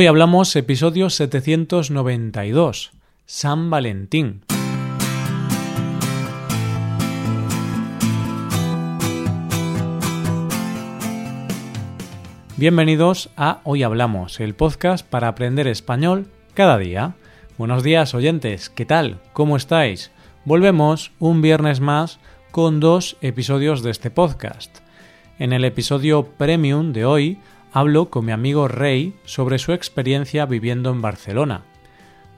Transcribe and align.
Hoy 0.00 0.06
hablamos 0.06 0.54
episodio 0.54 1.10
792, 1.10 2.92
San 3.26 3.68
Valentín. 3.68 4.42
Bienvenidos 12.56 13.30
a 13.36 13.60
Hoy 13.64 13.82
Hablamos, 13.82 14.38
el 14.38 14.54
podcast 14.54 15.04
para 15.04 15.26
aprender 15.26 15.66
español 15.66 16.28
cada 16.54 16.78
día. 16.78 17.16
Buenos 17.56 17.82
días 17.82 18.14
oyentes, 18.14 18.70
¿qué 18.70 18.86
tal? 18.86 19.18
¿Cómo 19.32 19.56
estáis? 19.56 20.12
Volvemos 20.44 21.10
un 21.18 21.42
viernes 21.42 21.80
más 21.80 22.20
con 22.52 22.78
dos 22.78 23.16
episodios 23.20 23.82
de 23.82 23.90
este 23.90 24.12
podcast. 24.12 24.78
En 25.40 25.52
el 25.52 25.64
episodio 25.64 26.24
premium 26.24 26.92
de 26.92 27.04
hoy 27.04 27.38
hablo 27.72 28.10
con 28.10 28.24
mi 28.24 28.32
amigo 28.32 28.68
Rey 28.68 29.14
sobre 29.24 29.58
su 29.58 29.72
experiencia 29.72 30.46
viviendo 30.46 30.90
en 30.90 31.00
Barcelona. 31.00 31.62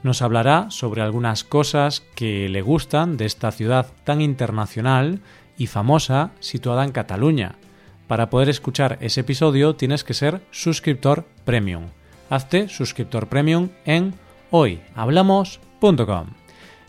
Nos 0.03 0.21
hablará 0.21 0.71
sobre 0.71 1.01
algunas 1.01 1.43
cosas 1.43 2.03
que 2.15 2.49
le 2.49 2.61
gustan 2.61 3.17
de 3.17 3.25
esta 3.25 3.51
ciudad 3.51 3.87
tan 4.03 4.21
internacional 4.21 5.19
y 5.57 5.67
famosa 5.67 6.31
situada 6.39 6.83
en 6.83 6.91
Cataluña 6.91 7.55
para 8.11 8.29
poder 8.29 8.49
escuchar 8.49 8.97
ese 8.99 9.21
episodio 9.21 9.77
tienes 9.77 10.03
que 10.03 10.13
ser 10.13 10.41
suscriptor 10.51 11.23
premium. 11.45 11.85
Hazte 12.29 12.67
suscriptor 12.67 13.27
premium 13.27 13.69
en 13.85 14.13
hoyhablamos.com. 14.49 16.27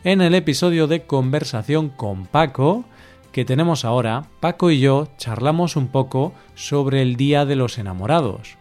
En 0.02 0.20
el 0.20 0.34
episodio 0.34 0.88
de 0.88 1.02
conversación 1.04 1.90
con 1.90 2.26
Paco 2.26 2.84
que 3.32 3.44
tenemos 3.44 3.84
ahora, 3.84 4.24
Paco 4.40 4.70
y 4.70 4.78
yo 4.78 5.08
charlamos 5.16 5.76
un 5.76 5.88
poco 5.88 6.34
sobre 6.54 7.02
el 7.02 7.16
Día 7.16 7.44
de 7.44 7.56
los 7.56 7.78
Enamorados. 7.78 8.56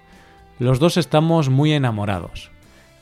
Los 0.60 0.80
dos 0.80 0.98
estamos 0.98 1.50
muy 1.50 1.74
enamorados, 1.74 2.52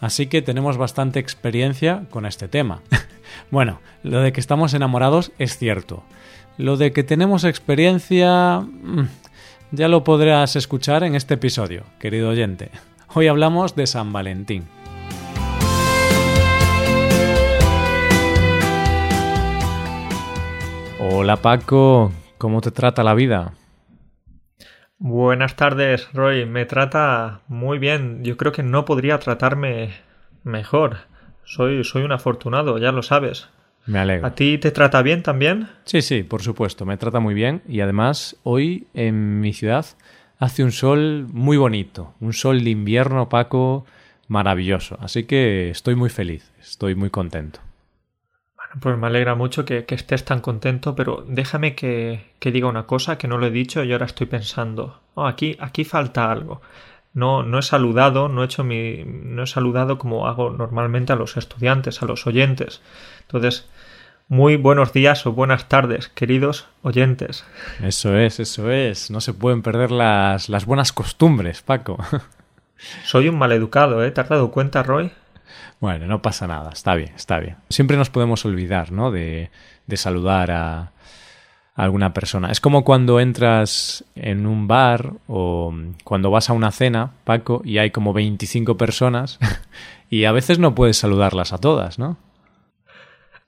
así 0.02 0.28
que 0.28 0.42
tenemos 0.42 0.78
bastante 0.78 1.20
experiencia 1.20 2.06
con 2.10 2.26
este 2.26 2.48
tema. 2.48 2.82
bueno, 3.52 3.80
lo 4.04 4.22
de 4.22 4.34
que 4.34 4.40
estamos 4.40 4.74
enamorados 4.74 5.32
es 5.38 5.58
cierto. 5.58 6.04
Lo 6.58 6.76
de 6.76 6.92
que 6.92 7.04
tenemos 7.04 7.44
experiencia... 7.44 8.60
Mm, 8.60 9.08
ya 9.72 9.88
lo 9.88 10.04
podrás 10.04 10.56
escuchar 10.56 11.04
en 11.04 11.14
este 11.14 11.36
episodio, 11.36 11.84
querido 12.00 12.30
oyente. 12.30 12.72
Hoy 13.14 13.28
hablamos 13.28 13.76
de 13.76 13.86
San 13.86 14.12
Valentín. 14.12 14.66
Hola 21.12 21.38
Paco, 21.38 22.12
¿cómo 22.38 22.62
te 22.62 22.70
trata 22.70 23.04
la 23.04 23.16
vida? 23.16 23.54
Buenas 25.00 25.56
tardes, 25.56 26.08
Roy. 26.14 26.46
Me 26.46 26.66
trata 26.66 27.42
muy 27.48 27.80
bien. 27.80 28.24
Yo 28.24 28.38
creo 28.38 28.52
que 28.52 28.62
no 28.62 28.86
podría 28.86 29.18
tratarme 29.18 29.90
mejor. 30.44 30.98
Soy, 31.44 31.84
soy 31.84 32.04
un 32.04 32.12
afortunado, 32.12 32.78
ya 32.78 32.92
lo 32.92 33.02
sabes. 33.02 33.50
Me 33.88 33.98
alegro. 33.98 34.28
¿A 34.28 34.36
ti 34.36 34.60
te 34.60 34.70
trata 34.70 35.02
bien 35.02 35.24
también? 35.24 35.68
Sí, 35.86 36.04
sí, 36.04 36.22
por 36.22 36.44
supuesto, 36.44 36.86
me 36.86 36.96
trata 36.96 37.20
muy 37.20 37.34
bien 37.34 37.64
y 37.68 37.82
además 37.82 38.38
hoy 38.44 38.86
en 38.94 39.40
mi 39.40 39.52
ciudad 39.52 39.88
hace 40.38 40.64
un 40.64 40.72
sol 40.72 41.26
muy 41.34 41.58
bonito, 41.58 42.14
un 42.20 42.34
sol 42.34 42.64
de 42.64 42.70
invierno 42.70 43.24
opaco 43.24 43.84
maravilloso, 44.28 44.96
así 45.02 45.24
que 45.24 45.72
estoy 45.72 45.96
muy 45.96 46.12
feliz, 46.12 46.52
estoy 46.62 46.94
muy 46.94 47.10
contento. 47.10 47.62
Pues 48.80 48.98
me 48.98 49.08
alegra 49.08 49.34
mucho 49.34 49.66
que, 49.66 49.86
estés 49.88 50.26
tan 50.26 50.42
contento, 50.42 50.96
pero 50.96 51.26
déjame 51.28 51.74
que, 51.74 52.34
diga 52.40 52.68
una 52.68 52.86
cosa 52.86 53.18
que 53.18 53.28
no 53.28 53.38
lo 53.38 53.48
he 53.48 53.52
dicho 53.52 53.84
y 53.84 53.92
ahora 53.92 54.06
estoy 54.06 54.28
pensando, 54.28 55.02
oh, 55.16 55.26
aquí, 55.26 55.58
aquí 55.60 55.84
falta 55.84 56.32
algo. 56.32 56.62
No, 57.14 57.42
no 57.42 57.58
he 57.58 57.64
saludado, 57.64 58.30
no 58.30 58.44
he 58.44 58.46
hecho 58.46 58.64
mi, 58.64 59.04
no 59.06 59.44
he 59.44 59.48
saludado 59.48 59.98
como 59.98 60.28
hago 60.28 60.52
normalmente 60.52 61.12
a 61.12 61.16
los 61.16 61.36
estudiantes, 61.38 62.04
a 62.04 62.06
los 62.06 62.28
oyentes. 62.28 62.82
Entonces, 63.22 63.68
muy 64.28 64.58
buenos 64.58 64.94
días 64.94 65.26
o 65.26 65.32
buenas 65.32 65.68
tardes, 65.68 66.08
queridos 66.10 66.68
oyentes. 66.84 67.46
Eso 67.82 68.16
es, 68.16 68.40
eso 68.40 68.70
es. 68.70 69.10
No 69.10 69.22
se 69.22 69.34
pueden 69.34 69.64
perder 69.64 69.90
las, 69.90 70.50
las 70.50 70.66
buenas 70.68 70.94
costumbres, 70.94 71.64
Paco. 71.64 71.98
Soy 73.04 73.28
un 73.28 73.40
maleducado, 73.40 74.04
¿eh? 74.04 74.12
¿Te 74.12 74.22
has 74.22 74.30
dado 74.30 74.52
cuenta, 74.52 74.84
Roy? 74.84 75.12
Bueno, 75.80 76.08
no 76.08 76.22
pasa 76.22 76.48
nada, 76.48 76.72
está 76.72 76.96
bien, 76.96 77.14
está 77.16 77.40
bien. 77.40 77.58
Siempre 77.70 77.98
nos 77.98 78.10
podemos 78.10 78.46
olvidar, 78.46 78.92
¿no? 78.92 79.12
De, 79.12 79.52
de 79.88 79.98
saludar 79.98 80.52
a, 80.52 80.92
alguna 81.80 82.14
persona. 82.14 82.52
Es 82.52 82.60
como 82.60 82.84
cuando 82.84 83.22
entras 83.22 84.04
en 84.16 84.46
un 84.46 84.68
bar 84.68 85.14
o 85.28 85.74
cuando 86.04 86.30
vas 86.30 86.50
a 86.50 86.54
una 86.54 86.72
cena, 86.72 87.14
Paco, 87.24 87.62
y 87.64 87.78
hay 87.78 87.92
como 87.92 88.12
25 88.12 88.76
personas 88.76 89.40
y 90.10 90.26
a 90.26 90.34
veces 90.34 90.60
no 90.60 90.76
puedes 90.76 90.98
saludarlas 90.98 91.54
a 91.54 91.58
todas, 91.58 91.98
¿no? 91.98 92.18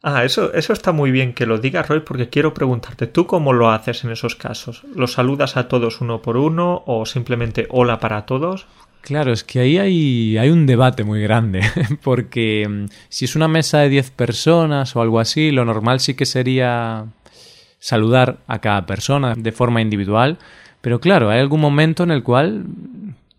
Ah, 0.02 0.24
eso, 0.24 0.54
eso 0.54 0.72
está 0.72 0.94
muy 0.94 1.12
bien 1.12 1.34
que 1.34 1.46
lo 1.46 1.60
digas, 1.60 1.88
Roy, 1.88 2.00
porque 2.00 2.30
quiero 2.30 2.54
preguntarte, 2.54 3.06
¿tú 3.06 3.28
cómo 3.28 3.52
lo 3.54 3.70
haces 3.70 4.04
en 4.04 4.12
esos 4.12 4.36
casos? 4.36 4.84
¿Los 4.96 5.12
saludas 5.14 5.58
a 5.58 5.68
todos 5.68 6.00
uno 6.02 6.22
por 6.22 6.38
uno 6.38 6.84
o 6.88 7.06
simplemente 7.06 7.68
hola 7.70 8.00
para 8.00 8.26
todos? 8.26 8.66
Claro, 9.02 9.34
es 9.34 9.44
que 9.44 9.60
ahí 9.60 9.78
hay, 9.78 10.38
hay 10.38 10.50
un 10.50 10.66
debate 10.66 11.04
muy 11.04 11.22
grande, 11.22 11.62
porque 12.04 12.68
mm, 12.70 12.86
si 13.10 13.26
es 13.26 13.36
una 13.36 13.48
mesa 13.48 13.80
de 13.80 13.90
10 13.90 14.12
personas 14.12 14.96
o 14.96 15.02
algo 15.02 15.20
así, 15.20 15.52
lo 15.52 15.66
normal 15.66 16.00
sí 16.00 16.14
que 16.14 16.26
sería 16.26 17.06
saludar 17.80 18.38
a 18.48 18.60
cada 18.60 18.86
persona 18.86 19.34
de 19.36 19.52
forma 19.52 19.82
individual, 19.82 20.38
pero 20.82 21.00
claro, 21.00 21.30
hay 21.30 21.40
algún 21.40 21.62
momento 21.62 22.04
en 22.04 22.12
el 22.12 22.24
cual 22.24 22.66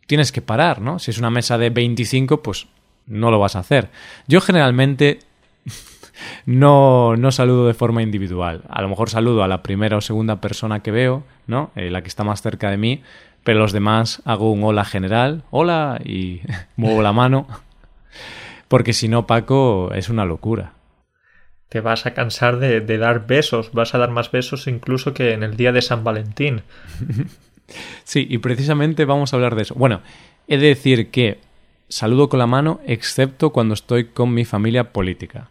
tienes 0.06 0.32
que 0.32 0.42
parar, 0.42 0.80
¿no? 0.80 0.98
Si 0.98 1.10
es 1.10 1.18
una 1.18 1.30
mesa 1.30 1.58
de 1.58 1.70
25, 1.70 2.42
pues 2.42 2.66
no 3.06 3.30
lo 3.30 3.38
vas 3.38 3.56
a 3.56 3.60
hacer. 3.60 3.90
Yo 4.26 4.40
generalmente 4.40 5.20
no, 6.46 7.16
no 7.16 7.30
saludo 7.30 7.66
de 7.66 7.74
forma 7.74 8.02
individual. 8.02 8.62
A 8.68 8.82
lo 8.82 8.88
mejor 8.88 9.10
saludo 9.10 9.44
a 9.44 9.48
la 9.48 9.62
primera 9.62 9.96
o 9.96 10.00
segunda 10.00 10.40
persona 10.40 10.80
que 10.80 10.90
veo, 10.90 11.24
¿no? 11.46 11.70
Eh, 11.76 11.90
la 11.90 12.02
que 12.02 12.08
está 12.08 12.24
más 12.24 12.42
cerca 12.42 12.70
de 12.70 12.76
mí, 12.76 13.02
pero 13.44 13.60
los 13.60 13.72
demás 13.72 14.22
hago 14.24 14.50
un 14.50 14.62
hola 14.64 14.84
general, 14.84 15.42
hola 15.50 16.00
y 16.04 16.40
muevo 16.76 17.02
la 17.02 17.12
mano, 17.12 17.46
porque 18.68 18.92
si 18.92 19.08
no, 19.08 19.26
Paco, 19.26 19.92
es 19.94 20.08
una 20.08 20.24
locura. 20.24 20.72
Te 21.68 21.80
vas 21.80 22.04
a 22.04 22.14
cansar 22.14 22.58
de, 22.58 22.80
de 22.80 22.98
dar 22.98 23.26
besos, 23.26 23.72
vas 23.72 23.94
a 23.94 23.98
dar 23.98 24.10
más 24.10 24.30
besos 24.30 24.66
incluso 24.66 25.14
que 25.14 25.32
en 25.32 25.42
el 25.42 25.56
día 25.56 25.72
de 25.72 25.82
San 25.82 26.04
Valentín. 26.04 26.62
sí, 28.04 28.26
y 28.28 28.38
precisamente 28.38 29.04
vamos 29.04 29.32
a 29.32 29.36
hablar 29.36 29.54
de 29.54 29.62
eso. 29.62 29.74
Bueno, 29.74 30.02
he 30.48 30.58
de 30.58 30.68
decir 30.68 31.10
que 31.10 31.38
saludo 31.88 32.28
con 32.28 32.38
la 32.38 32.46
mano 32.46 32.80
excepto 32.86 33.50
cuando 33.50 33.74
estoy 33.74 34.06
con 34.06 34.34
mi 34.34 34.44
familia 34.44 34.92
política 34.92 35.48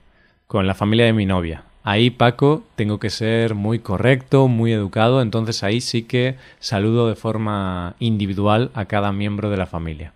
con 0.51 0.67
la 0.67 0.75
familia 0.75 1.05
de 1.05 1.13
mi 1.13 1.25
novia. 1.25 1.63
Ahí, 1.83 2.11
Paco, 2.11 2.63
tengo 2.75 2.99
que 2.99 3.09
ser 3.09 3.55
muy 3.55 3.79
correcto, 3.79 4.47
muy 4.47 4.71
educado, 4.71 5.21
entonces 5.21 5.63
ahí 5.63 5.81
sí 5.81 6.03
que 6.03 6.37
saludo 6.59 7.07
de 7.07 7.15
forma 7.15 7.95
individual 7.99 8.69
a 8.75 8.85
cada 8.85 9.11
miembro 9.11 9.49
de 9.49 9.57
la 9.57 9.65
familia. 9.65 10.13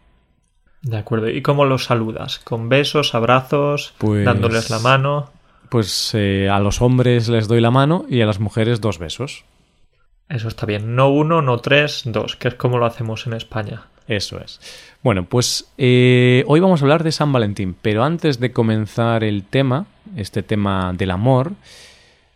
De 0.83 0.97
acuerdo. 0.97 1.29
¿Y 1.29 1.41
cómo 1.41 1.65
los 1.65 1.85
saludas? 1.85 2.37
¿Con 2.37 2.69
besos, 2.69 3.15
abrazos, 3.15 3.95
pues, 3.97 4.23
dándoles 4.23 4.69
la 4.69 4.77
mano? 4.77 5.31
Pues 5.69 6.11
eh, 6.13 6.47
a 6.51 6.59
los 6.59 6.79
hombres 6.81 7.27
les 7.27 7.47
doy 7.47 7.59
la 7.59 7.71
mano 7.71 8.05
y 8.07 8.21
a 8.21 8.27
las 8.27 8.39
mujeres 8.39 8.81
dos 8.81 8.99
besos. 8.99 9.45
Eso 10.29 10.47
está 10.47 10.67
bien. 10.67 10.95
No 10.95 11.09
uno, 11.09 11.41
no 11.41 11.57
tres, 11.57 12.03
dos, 12.05 12.35
que 12.35 12.49
es 12.49 12.53
como 12.53 12.77
lo 12.77 12.85
hacemos 12.85 13.25
en 13.25 13.33
España. 13.33 13.87
Eso 14.07 14.39
es. 14.39 14.59
Bueno, 15.01 15.25
pues 15.25 15.71
eh, 15.79 16.43
hoy 16.47 16.59
vamos 16.59 16.81
a 16.81 16.85
hablar 16.85 17.03
de 17.03 17.11
San 17.11 17.33
Valentín, 17.33 17.75
pero 17.81 18.03
antes 18.03 18.39
de 18.39 18.51
comenzar 18.51 19.23
el 19.23 19.43
tema, 19.43 19.87
este 20.15 20.43
tema 20.43 20.93
del 20.93 21.11
amor, 21.11 21.53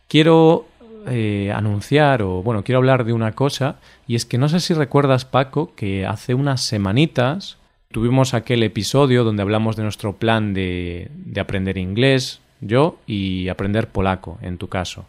quiero 0.07 0.67
eh, 1.07 1.51
anunciar 1.55 2.21
o 2.21 2.43
bueno, 2.43 2.63
quiero 2.63 2.79
hablar 2.79 3.05
de 3.05 3.13
una 3.13 3.33
cosa 3.33 3.77
y 4.07 4.15
es 4.15 4.25
que 4.25 4.37
no 4.37 4.49
sé 4.49 4.59
si 4.59 4.73
recuerdas 4.73 5.25
Paco 5.25 5.73
que 5.75 6.05
hace 6.05 6.33
unas 6.33 6.63
semanitas 6.63 7.57
tuvimos 7.91 8.33
aquel 8.33 8.63
episodio 8.63 9.23
donde 9.23 9.41
hablamos 9.41 9.75
de 9.75 9.83
nuestro 9.83 10.17
plan 10.17 10.53
de, 10.53 11.09
de 11.13 11.41
aprender 11.41 11.77
inglés, 11.77 12.41
yo 12.61 12.97
y 13.07 13.47
aprender 13.47 13.87
polaco 13.87 14.37
en 14.41 14.57
tu 14.57 14.67
caso. 14.67 15.05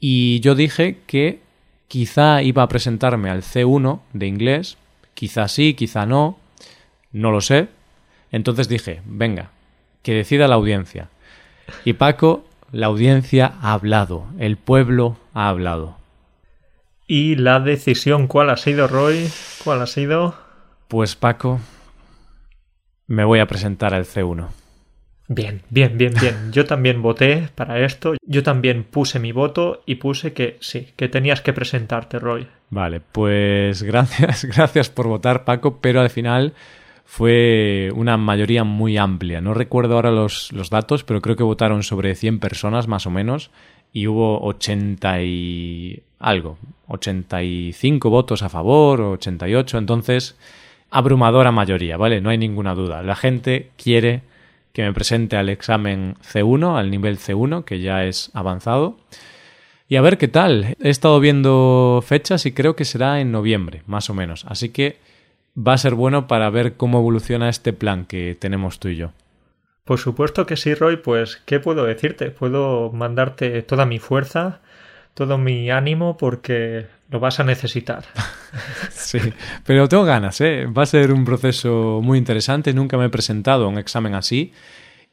Y 0.00 0.40
yo 0.40 0.54
dije 0.54 0.98
que 1.06 1.40
quizá 1.88 2.42
iba 2.42 2.62
a 2.62 2.68
presentarme 2.68 3.30
al 3.30 3.42
C1 3.42 4.00
de 4.14 4.26
inglés, 4.26 4.78
quizá 5.14 5.46
sí, 5.46 5.74
quizá 5.74 6.06
no, 6.06 6.38
no 7.12 7.30
lo 7.30 7.40
sé. 7.40 7.68
Entonces 8.32 8.66
dije, 8.66 9.02
venga, 9.04 9.50
que 10.02 10.14
decida 10.14 10.48
la 10.48 10.54
audiencia. 10.54 11.08
Y 11.84 11.94
Paco, 11.94 12.44
la 12.70 12.86
audiencia 12.86 13.54
ha 13.60 13.72
hablado, 13.72 14.26
el 14.38 14.56
pueblo 14.56 15.16
ha 15.34 15.48
hablado. 15.48 15.96
¿Y 17.06 17.36
la 17.36 17.60
decisión 17.60 18.26
cuál 18.26 18.50
ha 18.50 18.56
sido, 18.56 18.88
Roy? 18.88 19.28
¿Cuál 19.64 19.82
ha 19.82 19.86
sido? 19.86 20.34
Pues 20.88 21.16
Paco, 21.16 21.60
me 23.06 23.24
voy 23.24 23.40
a 23.40 23.46
presentar 23.46 23.92
al 23.92 24.06
C1. 24.06 24.48
Bien, 25.28 25.62
bien, 25.70 25.96
bien, 25.96 26.12
bien. 26.20 26.52
Yo 26.52 26.66
también 26.66 27.00
voté 27.00 27.48
para 27.54 27.84
esto. 27.84 28.14
Yo 28.26 28.42
también 28.42 28.84
puse 28.84 29.18
mi 29.18 29.32
voto 29.32 29.82
y 29.86 29.96
puse 29.96 30.32
que 30.32 30.58
sí, 30.60 30.88
que 30.96 31.08
tenías 31.08 31.40
que 31.40 31.52
presentarte, 31.52 32.18
Roy. 32.18 32.46
Vale, 32.70 33.00
pues 33.00 33.82
gracias, 33.82 34.44
gracias 34.56 34.90
por 34.90 35.08
votar, 35.08 35.44
Paco, 35.44 35.78
pero 35.80 36.00
al 36.00 36.10
final 36.10 36.54
fue 37.04 37.90
una 37.94 38.16
mayoría 38.16 38.64
muy 38.64 38.96
amplia. 38.96 39.40
No 39.40 39.54
recuerdo 39.54 39.96
ahora 39.96 40.10
los, 40.10 40.52
los 40.52 40.70
datos, 40.70 41.04
pero 41.04 41.20
creo 41.20 41.36
que 41.36 41.42
votaron 41.42 41.82
sobre 41.82 42.14
100 42.14 42.38
personas 42.38 42.88
más 42.88 43.06
o 43.06 43.10
menos 43.10 43.50
y 43.92 44.06
hubo 44.06 44.40
80 44.42 45.22
y 45.22 46.02
algo, 46.18 46.56
85 46.88 48.10
votos 48.10 48.42
a 48.42 48.48
favor, 48.48 49.00
88, 49.00 49.78
entonces 49.78 50.36
abrumadora 50.90 51.52
mayoría, 51.52 51.96
¿vale? 51.96 52.20
No 52.20 52.30
hay 52.30 52.38
ninguna 52.38 52.74
duda. 52.74 53.02
La 53.02 53.16
gente 53.16 53.70
quiere 53.76 54.22
que 54.72 54.82
me 54.82 54.92
presente 54.92 55.36
al 55.36 55.48
examen 55.48 56.16
C1, 56.22 56.78
al 56.78 56.90
nivel 56.90 57.18
C1, 57.18 57.64
que 57.64 57.80
ya 57.80 58.04
es 58.04 58.30
avanzado. 58.34 58.96
Y 59.88 59.96
a 59.96 60.00
ver 60.00 60.16
qué 60.16 60.28
tal. 60.28 60.76
He 60.80 60.88
estado 60.88 61.20
viendo 61.20 62.02
fechas 62.06 62.46
y 62.46 62.52
creo 62.52 62.76
que 62.76 62.84
será 62.84 63.20
en 63.20 63.32
noviembre, 63.32 63.82
más 63.86 64.08
o 64.08 64.14
menos. 64.14 64.44
Así 64.48 64.70
que 64.70 64.96
va 65.56 65.74
a 65.74 65.78
ser 65.78 65.94
bueno 65.94 66.26
para 66.26 66.50
ver 66.50 66.76
cómo 66.76 66.98
evoluciona 66.98 67.48
este 67.48 67.72
plan 67.72 68.04
que 68.04 68.36
tenemos 68.38 68.78
tú 68.78 68.88
y 68.88 68.96
yo. 68.96 69.12
Por 69.84 69.98
supuesto 69.98 70.46
que 70.46 70.56
sí, 70.56 70.74
Roy. 70.74 70.96
Pues, 70.96 71.42
¿qué 71.44 71.60
puedo 71.60 71.84
decirte? 71.84 72.30
Puedo 72.30 72.90
mandarte 72.92 73.62
toda 73.62 73.84
mi 73.84 73.98
fuerza, 73.98 74.60
todo 75.14 75.38
mi 75.38 75.70
ánimo, 75.70 76.16
porque 76.16 76.86
lo 77.10 77.20
vas 77.20 77.40
a 77.40 77.44
necesitar. 77.44 78.04
sí, 78.90 79.18
pero 79.64 79.88
tengo 79.88 80.04
ganas, 80.04 80.40
¿eh? 80.40 80.66
Va 80.66 80.84
a 80.84 80.86
ser 80.86 81.12
un 81.12 81.24
proceso 81.24 82.00
muy 82.02 82.18
interesante. 82.18 82.72
Nunca 82.72 82.96
me 82.96 83.06
he 83.06 83.10
presentado 83.10 83.64
a 83.64 83.68
un 83.68 83.78
examen 83.78 84.14
así. 84.14 84.52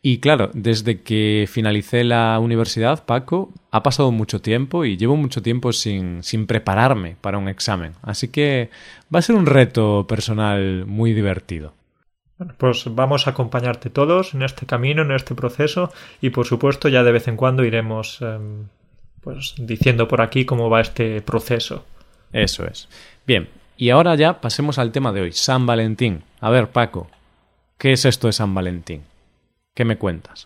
Y 0.01 0.19
claro, 0.19 0.49
desde 0.53 1.01
que 1.01 1.45
finalicé 1.51 2.05
la 2.05 2.39
universidad, 2.39 3.05
Paco, 3.05 3.51
ha 3.71 3.83
pasado 3.83 4.11
mucho 4.11 4.41
tiempo 4.41 4.85
y 4.85 4.95
llevo 4.95 5.17
mucho 5.17 5.41
tiempo 5.41 5.73
sin, 5.73 6.23
sin 6.23 6.47
prepararme 6.47 7.17
para 7.19 7.37
un 7.37 7.49
examen. 7.49 7.93
Así 8.01 8.29
que 8.29 8.69
va 9.13 9.19
a 9.19 9.23
ser 9.23 9.35
un 9.35 9.45
reto 9.45 10.05
personal 10.07 10.85
muy 10.85 11.13
divertido. 11.13 11.73
Pues 12.57 12.85
vamos 12.89 13.27
a 13.27 13.31
acompañarte 13.31 13.89
todos 13.89 14.33
en 14.33 14.43
este 14.43 14.65
camino, 14.65 15.01
en 15.01 15.11
este 15.11 15.35
proceso 15.35 15.91
y 16.21 16.29
por 16.29 16.45
supuesto 16.45 16.87
ya 16.87 17.03
de 17.03 17.11
vez 17.11 17.27
en 17.27 17.35
cuando 17.35 17.65
iremos 17.65 18.21
em, 18.21 18.67
pues 19.19 19.55
diciendo 19.57 20.07
por 20.07 20.21
aquí 20.21 20.45
cómo 20.45 20.69
va 20.69 20.79
este 20.79 21.21
proceso. 21.21 21.83
Eso 22.31 22.65
es. 22.65 22.87
Bien, 23.27 23.49
y 23.75 23.89
ahora 23.89 24.15
ya 24.15 24.39
pasemos 24.39 24.79
al 24.79 24.93
tema 24.93 25.11
de 25.11 25.21
hoy, 25.21 25.31
San 25.33 25.65
Valentín. 25.65 26.23
A 26.39 26.49
ver, 26.49 26.69
Paco, 26.69 27.09
¿qué 27.77 27.91
es 27.91 28.05
esto 28.05 28.27
de 28.27 28.33
San 28.33 28.53
Valentín? 28.55 29.03
¿Qué 29.79 29.85
me 29.85 29.97
cuentas? 29.97 30.45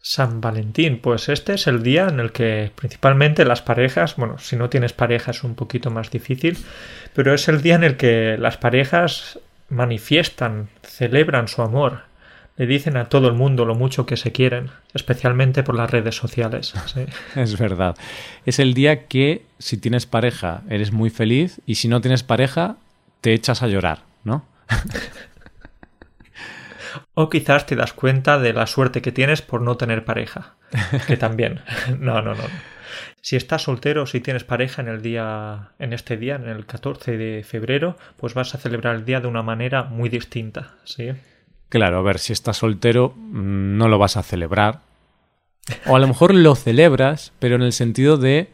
San 0.00 0.40
Valentín, 0.40 0.98
pues 0.98 1.28
este 1.28 1.54
es 1.54 1.68
el 1.68 1.84
día 1.84 2.08
en 2.08 2.18
el 2.18 2.32
que 2.32 2.72
principalmente 2.74 3.44
las 3.44 3.62
parejas, 3.62 4.16
bueno, 4.16 4.38
si 4.38 4.56
no 4.56 4.68
tienes 4.68 4.92
pareja 4.92 5.30
es 5.30 5.44
un 5.44 5.54
poquito 5.54 5.92
más 5.92 6.10
difícil, 6.10 6.58
pero 7.14 7.32
es 7.32 7.46
el 7.46 7.62
día 7.62 7.76
en 7.76 7.84
el 7.84 7.96
que 7.96 8.36
las 8.36 8.56
parejas 8.56 9.38
manifiestan, 9.68 10.68
celebran 10.82 11.46
su 11.46 11.62
amor, 11.62 12.00
le 12.56 12.66
dicen 12.66 12.96
a 12.96 13.08
todo 13.08 13.28
el 13.28 13.34
mundo 13.34 13.64
lo 13.66 13.76
mucho 13.76 14.04
que 14.04 14.16
se 14.16 14.32
quieren, 14.32 14.70
especialmente 14.94 15.62
por 15.62 15.76
las 15.76 15.88
redes 15.88 16.16
sociales. 16.16 16.74
es 17.36 17.56
verdad. 17.56 17.94
Es 18.46 18.58
el 18.58 18.74
día 18.74 19.06
que 19.06 19.46
si 19.60 19.76
tienes 19.76 20.06
pareja 20.06 20.62
eres 20.68 20.90
muy 20.90 21.10
feliz 21.10 21.60
y 21.66 21.76
si 21.76 21.86
no 21.86 22.00
tienes 22.00 22.24
pareja 22.24 22.78
te 23.20 23.32
echas 23.32 23.62
a 23.62 23.68
llorar, 23.68 24.00
¿no? 24.24 24.44
o 27.14 27.28
quizás 27.28 27.66
te 27.66 27.76
das 27.76 27.92
cuenta 27.92 28.38
de 28.38 28.52
la 28.52 28.66
suerte 28.66 29.02
que 29.02 29.12
tienes 29.12 29.42
por 29.42 29.62
no 29.62 29.76
tener 29.76 30.04
pareja, 30.04 30.56
que 31.06 31.16
también. 31.16 31.60
No, 31.98 32.22
no, 32.22 32.34
no. 32.34 32.44
Si 33.20 33.36
estás 33.36 33.62
soltero 33.62 34.06
si 34.06 34.20
tienes 34.20 34.44
pareja 34.44 34.82
en 34.82 34.88
el 34.88 35.02
día 35.02 35.70
en 35.78 35.92
este 35.92 36.16
día, 36.16 36.36
en 36.36 36.48
el 36.48 36.66
14 36.66 37.16
de 37.16 37.44
febrero, 37.44 37.96
pues 38.16 38.34
vas 38.34 38.54
a 38.54 38.58
celebrar 38.58 38.94
el 38.94 39.04
día 39.04 39.20
de 39.20 39.26
una 39.26 39.42
manera 39.42 39.82
muy 39.84 40.08
distinta, 40.08 40.74
¿sí? 40.84 41.10
Claro, 41.68 41.98
a 41.98 42.02
ver, 42.02 42.18
si 42.18 42.32
estás 42.32 42.58
soltero 42.58 43.14
mm, 43.16 43.76
no 43.76 43.88
lo 43.88 43.98
vas 43.98 44.16
a 44.16 44.22
celebrar. 44.22 44.80
O 45.86 45.96
a 45.96 45.98
lo 45.98 46.06
mejor 46.06 46.32
lo 46.32 46.54
celebras, 46.54 47.32
pero 47.40 47.56
en 47.56 47.62
el 47.62 47.72
sentido 47.72 48.16
de 48.16 48.50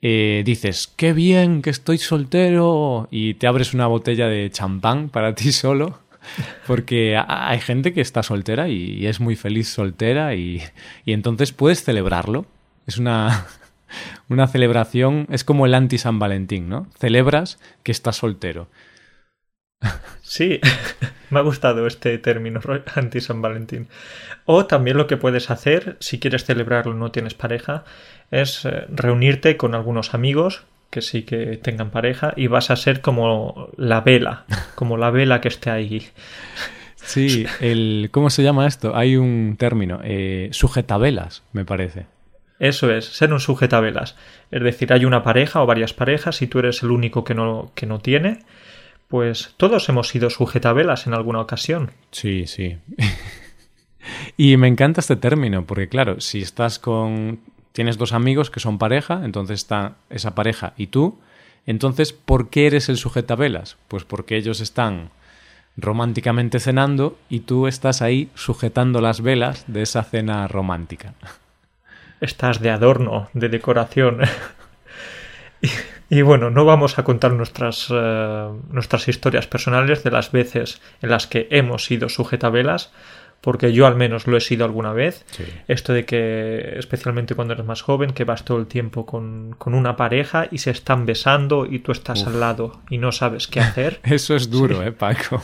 eh, 0.00 0.42
dices, 0.46 0.92
qué 0.96 1.12
bien 1.12 1.60
que 1.60 1.70
estoy 1.70 1.98
soltero 1.98 3.08
y 3.10 3.34
te 3.34 3.46
abres 3.46 3.74
una 3.74 3.86
botella 3.86 4.28
de 4.28 4.50
champán 4.50 5.10
para 5.10 5.34
ti 5.34 5.52
solo. 5.52 5.98
Porque 6.66 7.16
hay 7.26 7.60
gente 7.60 7.92
que 7.92 8.00
está 8.00 8.22
soltera 8.22 8.68
y 8.68 9.06
es 9.06 9.20
muy 9.20 9.36
feliz 9.36 9.68
soltera 9.68 10.34
y, 10.34 10.62
y 11.04 11.12
entonces 11.12 11.52
puedes 11.52 11.82
celebrarlo. 11.82 12.46
Es 12.86 12.98
una, 12.98 13.46
una 14.28 14.46
celebración, 14.46 15.26
es 15.30 15.44
como 15.44 15.66
el 15.66 15.74
anti 15.74 15.98
San 15.98 16.18
Valentín, 16.18 16.68
¿no? 16.68 16.86
Celebras 16.98 17.58
que 17.82 17.92
estás 17.92 18.16
soltero. 18.16 18.68
Sí, 20.22 20.60
me 21.30 21.38
ha 21.38 21.42
gustado 21.42 21.86
este 21.86 22.18
término, 22.18 22.60
anti 22.94 23.20
San 23.20 23.40
Valentín. 23.42 23.88
O 24.44 24.66
también 24.66 24.96
lo 24.96 25.06
que 25.06 25.16
puedes 25.16 25.50
hacer, 25.50 25.96
si 26.00 26.18
quieres 26.18 26.44
celebrarlo 26.44 26.94
no 26.94 27.10
tienes 27.10 27.34
pareja, 27.34 27.84
es 28.30 28.64
eh, 28.64 28.86
reunirte 28.88 29.56
con 29.56 29.74
algunos 29.74 30.14
amigos 30.14 30.64
que 30.90 31.02
sí 31.02 31.22
que 31.22 31.56
tengan 31.58 31.90
pareja 31.90 32.32
y 32.36 32.46
vas 32.46 32.70
a 32.70 32.76
ser 32.76 33.00
como 33.00 33.70
la 33.76 34.00
vela, 34.00 34.44
como 34.74 34.96
la 34.96 35.10
vela 35.10 35.40
que 35.40 35.48
esté 35.48 35.70
ahí. 35.70 36.06
Sí, 36.96 37.46
el, 37.60 38.08
¿cómo 38.10 38.28
se 38.28 38.42
llama 38.42 38.66
esto? 38.66 38.94
Hay 38.94 39.16
un 39.16 39.56
término, 39.58 40.00
eh, 40.04 40.48
sujetavelas, 40.52 41.42
me 41.52 41.64
parece. 41.64 42.06
Eso 42.58 42.92
es, 42.92 43.04
ser 43.06 43.32
un 43.32 43.40
sujetavelas. 43.40 44.16
Es 44.50 44.62
decir, 44.62 44.92
hay 44.92 45.04
una 45.04 45.22
pareja 45.22 45.62
o 45.62 45.66
varias 45.66 45.92
parejas 45.92 46.42
y 46.42 46.48
tú 46.48 46.58
eres 46.58 46.82
el 46.82 46.90
único 46.90 47.24
que 47.24 47.34
no, 47.34 47.72
que 47.74 47.86
no 47.86 48.00
tiene. 48.00 48.40
Pues 49.06 49.54
todos 49.56 49.88
hemos 49.88 50.08
sido 50.08 50.28
sujetavelas 50.28 51.06
en 51.06 51.14
alguna 51.14 51.40
ocasión. 51.40 51.92
Sí, 52.10 52.46
sí. 52.46 52.76
y 54.36 54.56
me 54.56 54.68
encanta 54.68 55.00
este 55.00 55.16
término, 55.16 55.66
porque 55.66 55.88
claro, 55.88 56.20
si 56.20 56.40
estás 56.42 56.78
con. 56.78 57.40
Tienes 57.72 57.98
dos 57.98 58.12
amigos 58.12 58.50
que 58.50 58.60
son 58.60 58.78
pareja, 58.78 59.22
entonces 59.24 59.60
está 59.60 59.94
esa 60.10 60.34
pareja 60.34 60.72
y 60.76 60.88
tú. 60.88 61.18
Entonces, 61.66 62.12
¿por 62.12 62.48
qué 62.48 62.66
eres 62.66 62.88
el 62.88 62.96
sujetavelas? 62.96 63.76
Pues 63.88 64.04
porque 64.04 64.36
ellos 64.36 64.60
están 64.60 65.10
románticamente 65.76 66.60
cenando 66.60 67.18
y 67.28 67.40
tú 67.40 67.66
estás 67.66 68.02
ahí 68.02 68.30
sujetando 68.34 69.00
las 69.00 69.20
velas 69.20 69.64
de 69.68 69.82
esa 69.82 70.02
cena 70.02 70.48
romántica 70.48 71.14
estás 72.20 72.60
de 72.60 72.70
adorno, 72.70 73.28
de 73.32 73.48
decoración. 73.48 74.20
y, 76.10 76.22
bueno, 76.22 76.50
no 76.50 76.64
vamos 76.64 76.98
a 76.98 77.04
contar 77.04 77.32
nuestras, 77.32 77.88
eh, 77.90 78.48
nuestras 78.70 79.08
historias 79.08 79.46
personales 79.46 80.02
de 80.04 80.10
las 80.10 80.32
veces 80.32 80.80
en 81.02 81.10
las 81.10 81.26
que 81.26 81.48
hemos 81.50 81.84
sido 81.84 82.08
sujetabelas, 82.08 82.92
porque 83.40 83.72
yo 83.72 83.86
al 83.86 83.96
menos 83.96 84.26
lo 84.26 84.36
he 84.36 84.40
sido 84.40 84.64
alguna 84.64 84.92
vez. 84.92 85.24
Esto 85.68 85.92
de 85.92 86.04
que, 86.04 86.74
especialmente 86.76 87.34
cuando 87.34 87.54
eres 87.54 87.66
más 87.66 87.82
joven, 87.82 88.12
que 88.12 88.24
vas 88.24 88.44
todo 88.44 88.58
el 88.58 88.66
tiempo 88.66 89.06
con, 89.06 89.54
con 89.58 89.74
una 89.74 89.96
pareja 89.96 90.48
y 90.50 90.58
se 90.58 90.70
están 90.70 91.06
besando 91.06 91.66
y 91.66 91.78
tú 91.80 91.92
estás 91.92 92.26
al 92.26 92.40
lado 92.40 92.80
y 92.90 92.98
no 92.98 93.12
sabes 93.12 93.46
qué 93.46 93.60
hacer. 93.60 94.00
Eso 94.04 94.34
es 94.34 94.50
duro, 94.50 94.82
¿eh, 94.82 94.92
Paco? 94.92 95.42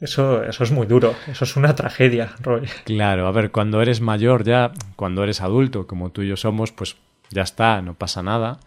Eso, 0.00 0.44
eso 0.44 0.62
es 0.62 0.70
muy 0.70 0.86
duro, 0.86 1.16
eso 1.26 1.42
es 1.42 1.56
una 1.56 1.74
tragedia, 1.74 2.36
Roy. 2.40 2.68
Claro, 2.84 3.26
a 3.26 3.32
ver, 3.32 3.50
cuando 3.50 3.82
eres 3.82 4.00
mayor 4.00 4.44
ya, 4.44 4.70
cuando 4.94 5.24
eres 5.24 5.40
adulto, 5.40 5.88
como 5.88 6.12
tú 6.12 6.22
y 6.22 6.28
yo 6.28 6.36
somos, 6.36 6.70
pues 6.70 6.94
ya 7.30 7.42
está, 7.42 7.82
no 7.82 7.94
pasa 7.94 8.22
nada. 8.22 8.60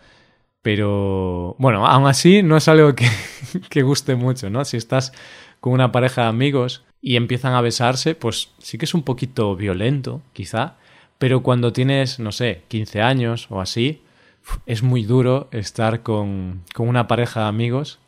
Pero 0.62 1.56
bueno, 1.58 1.88
aún 1.88 2.06
así 2.06 2.44
no 2.44 2.58
es 2.58 2.68
algo 2.68 2.96
que, 2.96 3.08
que 3.70 3.82
guste 3.82 4.16
mucho, 4.16 4.50
¿no? 4.50 4.66
Si 4.66 4.76
estás 4.76 5.14
con 5.62 5.72
una 5.72 5.94
pareja 5.94 6.24
de 6.24 6.28
amigos 6.28 6.84
y 7.02 7.16
empiezan 7.16 7.54
a 7.54 7.62
besarse, 7.62 8.16
pues 8.16 8.52
sí 8.60 8.78
que 8.78 8.86
es 8.86 8.94
un 8.94 9.04
poquito 9.04 9.56
violento, 9.56 10.22
quizá. 10.34 10.76
Pero 11.18 11.44
cuando 11.44 11.74
tienes, 11.74 12.20
no 12.20 12.32
sé, 12.32 12.64
15 12.68 13.02
años 13.02 13.48
o 13.50 13.62
así, 13.62 14.02
es 14.66 14.84
muy 14.84 15.04
duro 15.04 15.50
estar 15.52 16.02
con, 16.02 16.64
con 16.74 16.88
una 16.88 17.08
pareja 17.08 17.42
de 17.42 17.48
amigos 17.48 18.00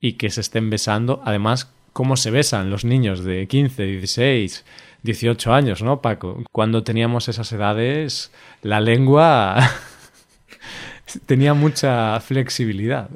y 0.00 0.14
que 0.14 0.30
se 0.30 0.40
estén 0.40 0.70
besando. 0.70 1.22
Además, 1.24 1.72
cómo 1.92 2.16
se 2.16 2.30
besan 2.30 2.70
los 2.70 2.84
niños 2.84 3.24
de 3.24 3.46
15, 3.46 3.82
16, 3.84 4.64
18 5.02 5.52
años, 5.52 5.82
¿no, 5.82 6.00
Paco? 6.00 6.42
Cuando 6.50 6.82
teníamos 6.82 7.28
esas 7.28 7.52
edades, 7.52 8.32
la 8.62 8.80
lengua 8.80 9.58
tenía 11.26 11.54
mucha 11.54 12.18
flexibilidad. 12.20 13.08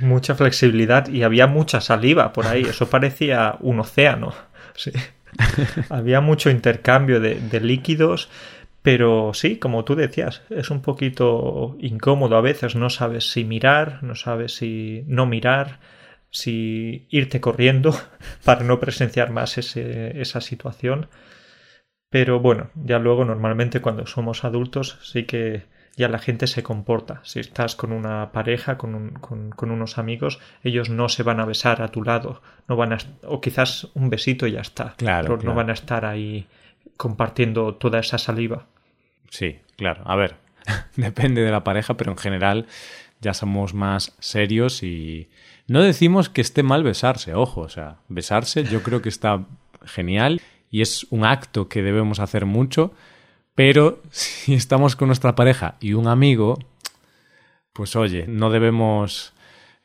Mucha 0.00 0.34
flexibilidad 0.34 1.08
y 1.08 1.22
había 1.22 1.46
mucha 1.46 1.80
saliva 1.80 2.32
por 2.32 2.46
ahí. 2.46 2.62
Eso 2.62 2.88
parecía 2.88 3.56
un 3.60 3.80
océano. 3.80 4.32
Sí. 4.76 4.92
había 5.90 6.20
mucho 6.20 6.50
intercambio 6.50 7.20
de, 7.20 7.60
líquidos. 7.60 8.28
Pero 8.82 9.32
sí, 9.34 9.56
como 9.56 9.84
tú 9.84 9.96
decías, 9.96 10.42
es 10.48 10.70
un 10.70 10.80
poquito 10.80 11.76
incómodo 11.80 12.36
a 12.36 12.40
veces, 12.40 12.76
no 12.76 12.88
sabes 12.88 13.32
si 13.32 13.44
mirar, 13.44 14.04
no 14.04 14.14
sabes 14.14 14.54
si 14.54 15.02
no 15.08 15.26
mirar, 15.26 15.80
si 16.30 17.08
irte 17.10 17.40
corriendo 17.40 17.92
para 18.44 18.62
no 18.62 18.78
presenciar 18.78 19.30
más 19.30 19.58
esa 19.58 20.40
situación. 20.40 21.08
Pero 22.10 22.38
bueno, 22.38 22.70
ya 22.76 23.00
luego 23.00 23.24
normalmente 23.24 23.80
cuando 23.80 24.06
somos 24.06 24.44
adultos 24.44 24.98
sí 25.02 25.24
que 25.24 25.64
ya 25.96 26.08
la 26.08 26.18
gente 26.18 26.46
se 26.46 26.62
comporta. 26.62 27.20
Si 27.24 27.40
estás 27.40 27.74
con 27.74 27.92
una 27.92 28.30
pareja, 28.32 28.76
con, 28.76 29.14
con, 29.14 29.70
unos 29.70 29.98
amigos, 29.98 30.38
ellos 30.62 30.90
no 30.90 31.08
se 31.08 31.22
van 31.22 31.40
a 31.40 31.46
besar 31.46 31.80
a 31.80 31.88
tu 31.88 32.02
lado, 32.02 32.42
no 32.68 32.76
van 32.76 32.92
a, 32.92 32.98
o 33.24 33.40
quizás 33.40 33.88
un 33.94 34.10
besito 34.10 34.46
y 34.46 34.52
ya 34.52 34.60
está. 34.60 34.94
Claro, 34.96 35.38
no 35.42 35.54
van 35.54 35.70
a 35.70 35.72
estar 35.72 36.04
ahí 36.04 36.46
compartiendo 36.96 37.74
toda 37.74 37.98
esa 37.98 38.18
saliva. 38.18 38.66
Sí, 39.30 39.58
claro. 39.76 40.02
A 40.04 40.16
ver, 40.16 40.36
depende 40.96 41.42
de 41.42 41.50
la 41.50 41.64
pareja, 41.64 41.94
pero 41.94 42.12
en 42.12 42.18
general 42.18 42.66
ya 43.20 43.32
somos 43.32 43.72
más 43.72 44.14
serios 44.18 44.82
y 44.82 45.28
no 45.66 45.82
decimos 45.82 46.28
que 46.28 46.42
esté 46.42 46.62
mal 46.62 46.82
besarse, 46.82 47.34
ojo, 47.34 47.62
o 47.62 47.68
sea, 47.68 47.96
besarse 48.08 48.64
yo 48.64 48.82
creo 48.82 49.02
que 49.02 49.08
está 49.08 49.44
genial 49.84 50.40
y 50.70 50.82
es 50.82 51.06
un 51.10 51.24
acto 51.24 51.68
que 51.68 51.82
debemos 51.82 52.20
hacer 52.20 52.44
mucho, 52.44 52.92
pero 53.56 54.00
si 54.10 54.54
estamos 54.54 54.94
con 54.94 55.08
nuestra 55.08 55.34
pareja 55.34 55.74
y 55.80 55.94
un 55.94 56.06
amigo, 56.06 56.60
pues 57.72 57.96
oye, 57.96 58.26
no 58.28 58.50
debemos 58.50 59.32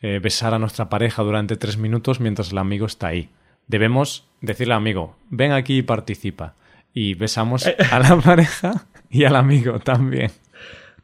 eh, 0.02 0.20
besar 0.22 0.54
a 0.54 0.60
nuestra 0.60 0.90
pareja 0.90 1.24
durante 1.24 1.58
tres 1.58 1.78
minutos 1.78 2.20
mientras 2.20 2.52
el 2.52 2.60
amigo 2.60 2.86
está 2.86 3.08
ahí. 3.08 3.30
Debemos 3.66 4.28
decirle 4.42 4.74
al 4.74 4.80
amigo, 4.80 5.18
ven 5.30 5.52
aquí 5.54 5.78
y 5.78 5.82
participa. 5.82 6.54
Y 6.94 7.14
besamos 7.16 7.66
eh. 7.66 7.78
a 7.90 8.00
la 8.00 8.18
pareja 8.22 8.86
y 9.10 9.24
al 9.24 9.36
amigo 9.36 9.80
también. 9.80 10.32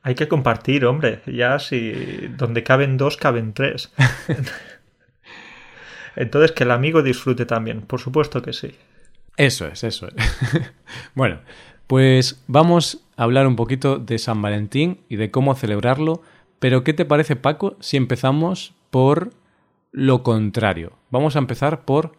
Hay 0.03 0.15
que 0.15 0.27
compartir, 0.27 0.85
hombre. 0.85 1.21
Ya 1.25 1.59
si 1.59 1.91
donde 2.37 2.63
caben 2.63 2.97
dos, 2.97 3.17
caben 3.17 3.53
tres. 3.53 3.91
Entonces 6.15 6.51
que 6.51 6.63
el 6.63 6.71
amigo 6.71 7.03
disfrute 7.03 7.45
también, 7.45 7.81
por 7.81 8.01
supuesto 8.01 8.41
que 8.41 8.51
sí. 8.51 8.75
Eso 9.37 9.67
es, 9.67 9.83
eso 9.83 10.07
es. 10.07 10.15
bueno, 11.13 11.39
pues 11.87 12.43
vamos 12.47 13.05
a 13.15 13.23
hablar 13.23 13.47
un 13.47 13.55
poquito 13.55 13.97
de 13.97 14.19
San 14.19 14.41
Valentín 14.41 14.99
y 15.07 15.15
de 15.15 15.31
cómo 15.31 15.55
celebrarlo, 15.55 16.21
pero 16.59 16.83
¿qué 16.83 16.93
te 16.93 17.05
parece 17.05 17.35
Paco 17.35 17.77
si 17.79 17.97
empezamos 17.97 18.73
por 18.91 19.31
lo 19.91 20.21
contrario? 20.21 20.93
Vamos 21.09 21.35
a 21.35 21.39
empezar 21.39 21.85
por 21.85 22.13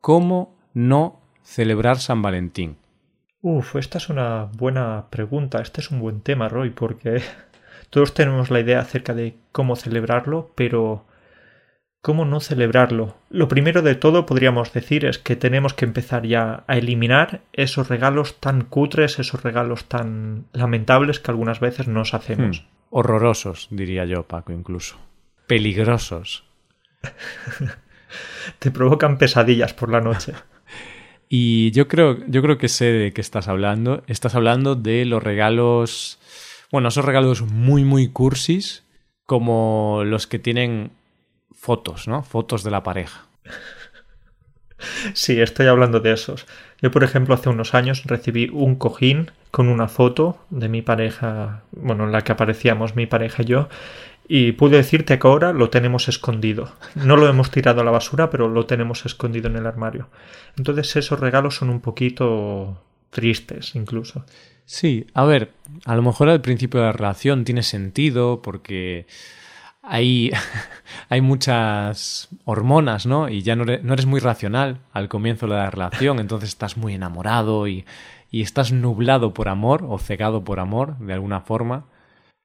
cómo 0.00 0.54
no 0.74 1.20
celebrar 1.42 1.98
San 1.98 2.20
Valentín. 2.20 2.76
Uf, 3.40 3.76
esta 3.76 3.98
es 3.98 4.08
una 4.08 4.50
buena 4.56 5.06
pregunta, 5.10 5.60
este 5.60 5.80
es 5.80 5.90
un 5.90 6.00
buen 6.00 6.20
tema, 6.20 6.48
Roy, 6.48 6.70
porque 6.70 7.22
todos 7.90 8.14
tenemos 8.14 8.50
la 8.50 8.60
idea 8.60 8.80
acerca 8.80 9.14
de 9.14 9.36
cómo 9.52 9.76
celebrarlo, 9.76 10.52
pero 10.54 11.04
¿cómo 12.04 12.26
no 12.26 12.40
celebrarlo? 12.40 13.16
Lo 13.30 13.48
primero 13.48 13.80
de 13.80 13.94
todo 13.94 14.26
podríamos 14.26 14.74
decir 14.74 15.06
es 15.06 15.18
que 15.18 15.36
tenemos 15.36 15.72
que 15.72 15.86
empezar 15.86 16.26
ya 16.26 16.62
a 16.66 16.76
eliminar 16.76 17.40
esos 17.54 17.88
regalos 17.88 18.38
tan 18.40 18.66
cutres, 18.66 19.18
esos 19.18 19.42
regalos 19.42 19.86
tan 19.86 20.44
lamentables 20.52 21.18
que 21.18 21.30
algunas 21.30 21.60
veces 21.60 21.88
nos 21.88 22.12
hacemos. 22.12 22.60
Hmm, 22.60 22.66
horrorosos, 22.90 23.68
diría 23.70 24.04
yo, 24.04 24.24
Paco, 24.24 24.52
incluso. 24.52 24.98
Peligrosos. 25.46 26.44
Te 28.58 28.70
provocan 28.70 29.16
pesadillas 29.16 29.72
por 29.72 29.90
la 29.90 30.02
noche. 30.02 30.34
Y 31.26 31.70
yo 31.72 31.88
creo, 31.88 32.18
yo 32.28 32.42
creo 32.42 32.58
que 32.58 32.68
sé 32.68 32.84
de 32.92 33.12
qué 33.12 33.20
estás 33.22 33.48
hablando. 33.48 34.04
Estás 34.06 34.34
hablando 34.36 34.76
de 34.76 35.04
los 35.06 35.22
regalos, 35.22 36.20
bueno, 36.70 36.88
esos 36.88 37.04
regalos 37.04 37.42
muy, 37.42 37.82
muy 37.82 38.08
cursis, 38.08 38.84
como 39.24 40.02
los 40.04 40.28
que 40.28 40.38
tienen 40.38 40.92
fotos, 41.64 42.08
¿no? 42.08 42.22
Fotos 42.22 42.62
de 42.62 42.70
la 42.70 42.82
pareja. 42.82 43.24
Sí, 45.14 45.40
estoy 45.40 45.66
hablando 45.66 45.98
de 46.00 46.12
esos. 46.12 46.46
Yo, 46.82 46.90
por 46.90 47.04
ejemplo, 47.04 47.34
hace 47.34 47.48
unos 47.48 47.72
años 47.72 48.02
recibí 48.04 48.50
un 48.52 48.74
cojín 48.76 49.30
con 49.50 49.68
una 49.68 49.88
foto 49.88 50.36
de 50.50 50.68
mi 50.68 50.82
pareja, 50.82 51.62
bueno, 51.72 52.04
en 52.04 52.12
la 52.12 52.20
que 52.20 52.32
aparecíamos 52.32 52.96
mi 52.96 53.06
pareja 53.06 53.42
y 53.42 53.46
yo, 53.46 53.68
y 54.28 54.52
pude 54.52 54.76
decirte 54.76 55.18
que 55.18 55.26
ahora 55.26 55.54
lo 55.54 55.70
tenemos 55.70 56.06
escondido. 56.08 56.70
No 56.96 57.16
lo 57.16 57.28
hemos 57.28 57.50
tirado 57.50 57.80
a 57.80 57.84
la 57.84 57.90
basura, 57.90 58.28
pero 58.28 58.48
lo 58.48 58.66
tenemos 58.66 59.06
escondido 59.06 59.48
en 59.48 59.56
el 59.56 59.66
armario. 59.66 60.10
Entonces 60.58 60.94
esos 60.96 61.18
regalos 61.18 61.56
son 61.56 61.70
un 61.70 61.80
poquito 61.80 62.82
tristes 63.08 63.74
incluso. 63.74 64.26
Sí, 64.66 65.06
a 65.14 65.24
ver, 65.24 65.52
a 65.86 65.96
lo 65.96 66.02
mejor 66.02 66.28
al 66.28 66.42
principio 66.42 66.80
de 66.80 66.86
la 66.86 66.92
relación 66.92 67.44
tiene 67.44 67.62
sentido 67.62 68.42
porque 68.42 69.06
hay, 69.86 70.30
hay 71.08 71.20
muchas 71.20 72.28
hormonas, 72.44 73.06
¿no? 73.06 73.28
Y 73.28 73.42
ya 73.42 73.56
no 73.56 73.64
eres, 73.64 73.82
no 73.84 73.92
eres, 73.94 74.06
muy 74.06 74.20
racional 74.20 74.78
al 74.92 75.08
comienzo 75.08 75.46
de 75.46 75.54
la 75.54 75.70
relación, 75.70 76.18
entonces 76.18 76.50
estás 76.50 76.76
muy 76.76 76.94
enamorado 76.94 77.68
y, 77.68 77.84
y 78.30 78.42
estás 78.42 78.72
nublado 78.72 79.32
por 79.34 79.48
amor 79.48 79.84
o 79.88 79.98
cegado 79.98 80.42
por 80.44 80.60
amor, 80.60 80.98
de 80.98 81.12
alguna 81.12 81.40
forma. 81.40 81.84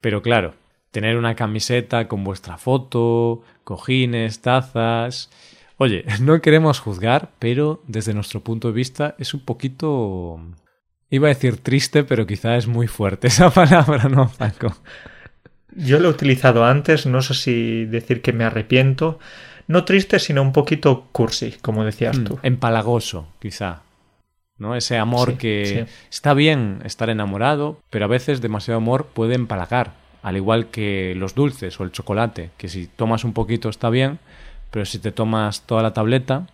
Pero 0.01 0.22
claro, 0.22 0.53
tener 0.91 1.17
una 1.17 1.36
camiseta 1.36 2.08
con 2.08 2.24
vuestra 2.24 2.58
foto, 2.58 3.41
cojines, 3.63 4.41
tazas. 4.41 5.29
Oye, 5.77 6.05
no 6.22 6.41
queremos 6.41 6.79
juzgar, 6.79 7.31
pero 7.39 7.81
desde 7.88 8.13
nuestro 8.13 8.41
punto 8.41 8.67
de 8.69 8.74
vista 8.74 9.15
es 9.17 9.34
un 9.34 9.41
poquito... 9.41 10.39
Iba 11.12 11.27
a 11.27 11.34
decir 11.34 11.58
triste, 11.58 12.03
pero 12.03 12.27
quizá 12.27 12.55
es 12.55 12.67
muy 12.67 12.86
fuerte 12.86 13.27
esa 13.29 13.50
palabra, 13.50 14.10
¿no, 14.10 14.29
Paco? 14.29 14.75
Yo 15.75 15.99
lo 15.99 16.09
he 16.09 16.11
utilizado 16.11 16.65
antes, 16.65 17.05
no 17.05 17.21
sé 17.21 17.33
si 17.33 17.85
decir 17.85 18.21
que 18.21 18.33
me 18.33 18.43
arrepiento. 18.43 19.19
No 19.67 19.85
triste, 19.85 20.19
sino 20.19 20.41
un 20.41 20.51
poquito 20.51 21.07
cursi, 21.11 21.55
como 21.61 21.85
decías 21.85 22.17
mm, 22.17 22.23
tú. 22.23 22.39
Empalagoso, 22.41 23.27
quizá. 23.39 23.83
¿no? 24.57 24.75
Ese 24.75 24.97
amor 24.97 25.38
que 25.38 25.85
está 26.11 26.33
bien 26.33 26.81
estar 26.83 27.09
enamorado, 27.09 27.79
pero 27.89 28.05
a 28.05 28.09
veces 28.09 28.41
demasiado 28.41 28.77
amor 28.77 29.07
puede 29.13 29.35
empalagar 29.35 29.93
al 30.21 30.38
igual 30.38 30.67
que 30.67 31.13
los 31.15 31.35
dulces 31.35 31.79
o 31.79 31.83
el 31.83 31.91
chocolate, 31.91 32.51
que 32.57 32.67
si 32.67 32.88
tomas 32.88 33.23
un 33.23 33.33
poquito 33.33 33.69
está 33.69 33.89
bien, 33.89 34.19
pero 34.71 34.85
si 34.85 34.99
te 34.99 35.11
tomas 35.11 35.61
toda 35.61 35.83
la 35.83 35.93
tableta, 35.93 36.47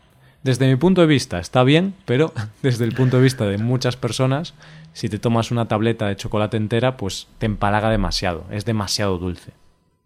desde 0.45 0.67
mi 0.67 0.75
punto 0.75 1.01
de 1.01 1.07
vista 1.07 1.39
está 1.39 1.63
bien, 1.63 1.95
pero 2.05 2.31
desde 2.61 2.85
el 2.85 2.93
punto 2.93 3.17
de 3.17 3.23
vista 3.23 3.45
de 3.45 3.57
muchas 3.57 3.97
personas, 3.97 4.53
si 4.93 5.09
te 5.09 5.17
tomas 5.17 5.49
una 5.49 5.67
tableta 5.67 6.07
de 6.07 6.15
chocolate 6.15 6.55
entera, 6.55 6.97
pues 6.97 7.27
te 7.39 7.47
empalaga 7.47 7.89
demasiado, 7.89 8.45
es 8.51 8.63
demasiado 8.63 9.17
dulce. 9.17 9.53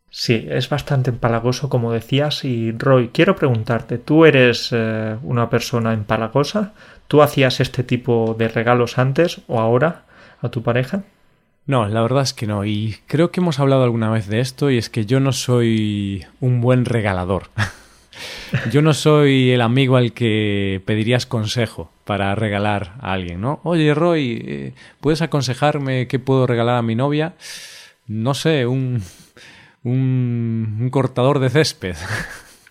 Sí, 0.09 0.47
es 0.49 0.69
bastante 0.69 1.09
empalagoso, 1.09 1.69
como 1.69 1.91
decías. 1.91 2.45
Y 2.45 2.71
Roy, 2.71 3.09
quiero 3.09 3.35
preguntarte, 3.35 3.97
¿tú 3.97 4.25
eres 4.25 4.69
eh, 4.71 5.17
una 5.23 5.49
persona 5.49 5.93
empalagosa? 5.93 6.73
¿Tú 7.09 7.21
hacías 7.21 7.59
este 7.59 7.83
tipo 7.83 8.33
de 8.39 8.47
regalos 8.47 8.97
antes 8.97 9.41
o 9.47 9.59
ahora 9.59 10.05
a 10.41 10.49
tu 10.49 10.63
pareja? 10.63 11.03
No, 11.67 11.87
la 11.87 12.01
verdad 12.01 12.23
es 12.23 12.33
que 12.33 12.47
no. 12.47 12.63
Y 12.63 12.95
creo 13.07 13.29
que 13.29 13.41
hemos 13.41 13.59
hablado 13.59 13.83
alguna 13.83 14.09
vez 14.09 14.27
de 14.27 14.39
esto 14.39 14.71
y 14.71 14.77
es 14.77 14.89
que 14.89 15.05
yo 15.05 15.19
no 15.19 15.33
soy 15.33 16.25
un 16.39 16.61
buen 16.61 16.85
regalador. 16.85 17.49
yo 18.71 18.81
no 18.81 18.93
soy 18.93 19.51
el 19.51 19.61
amigo 19.61 19.97
al 19.97 20.13
que 20.13 20.81
pedirías 20.85 21.25
consejo 21.25 21.91
para 22.05 22.33
regalar 22.35 22.93
a 23.01 23.13
alguien, 23.13 23.41
¿no? 23.41 23.59
Oye, 23.63 23.93
Roy, 23.93 24.43
eh, 24.45 24.73
¿puedes 24.99 25.21
aconsejarme 25.21 26.07
qué 26.07 26.19
puedo 26.19 26.47
regalar 26.47 26.75
a 26.75 26.81
mi 26.81 26.95
novia? 26.95 27.33
No 28.07 28.33
sé, 28.33 28.65
un, 28.65 29.01
un, 29.83 30.77
un 30.81 30.89
cortador 30.89 31.39
de 31.39 31.49
césped. 31.49 31.95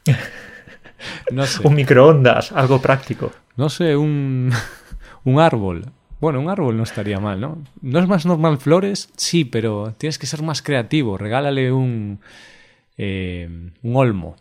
no 1.30 1.46
sé. 1.46 1.66
Un 1.66 1.74
microondas, 1.74 2.52
algo 2.52 2.80
práctico. 2.80 3.32
No 3.56 3.68
sé, 3.68 3.96
un, 3.96 4.50
un 5.24 5.40
árbol. 5.40 5.86
Bueno, 6.20 6.40
un 6.40 6.50
árbol 6.50 6.76
no 6.76 6.82
estaría 6.82 7.20
mal, 7.20 7.40
¿no? 7.40 7.62
¿No 7.80 8.00
es 8.00 8.08
más 8.08 8.26
normal 8.26 8.58
flores? 8.58 9.08
Sí, 9.16 9.44
pero 9.44 9.94
tienes 9.96 10.18
que 10.18 10.26
ser 10.26 10.42
más 10.42 10.62
creativo. 10.62 11.16
Regálale 11.16 11.70
un, 11.70 12.18
eh, 12.96 13.48
un 13.82 13.96
olmo. 13.96 14.34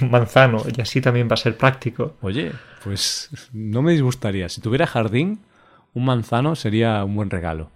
Un 0.00 0.10
manzano, 0.10 0.62
y 0.76 0.80
así 0.80 1.00
también 1.00 1.28
va 1.28 1.34
a 1.34 1.38
ser 1.38 1.56
práctico. 1.56 2.16
Oye, 2.20 2.52
pues 2.84 3.30
no 3.52 3.82
me 3.82 3.92
disgustaría. 3.92 4.48
Si 4.48 4.60
tuviera 4.60 4.86
jardín, 4.86 5.40
un 5.94 6.04
manzano 6.04 6.54
sería 6.56 7.04
un 7.04 7.14
buen 7.14 7.30
regalo. 7.30 7.70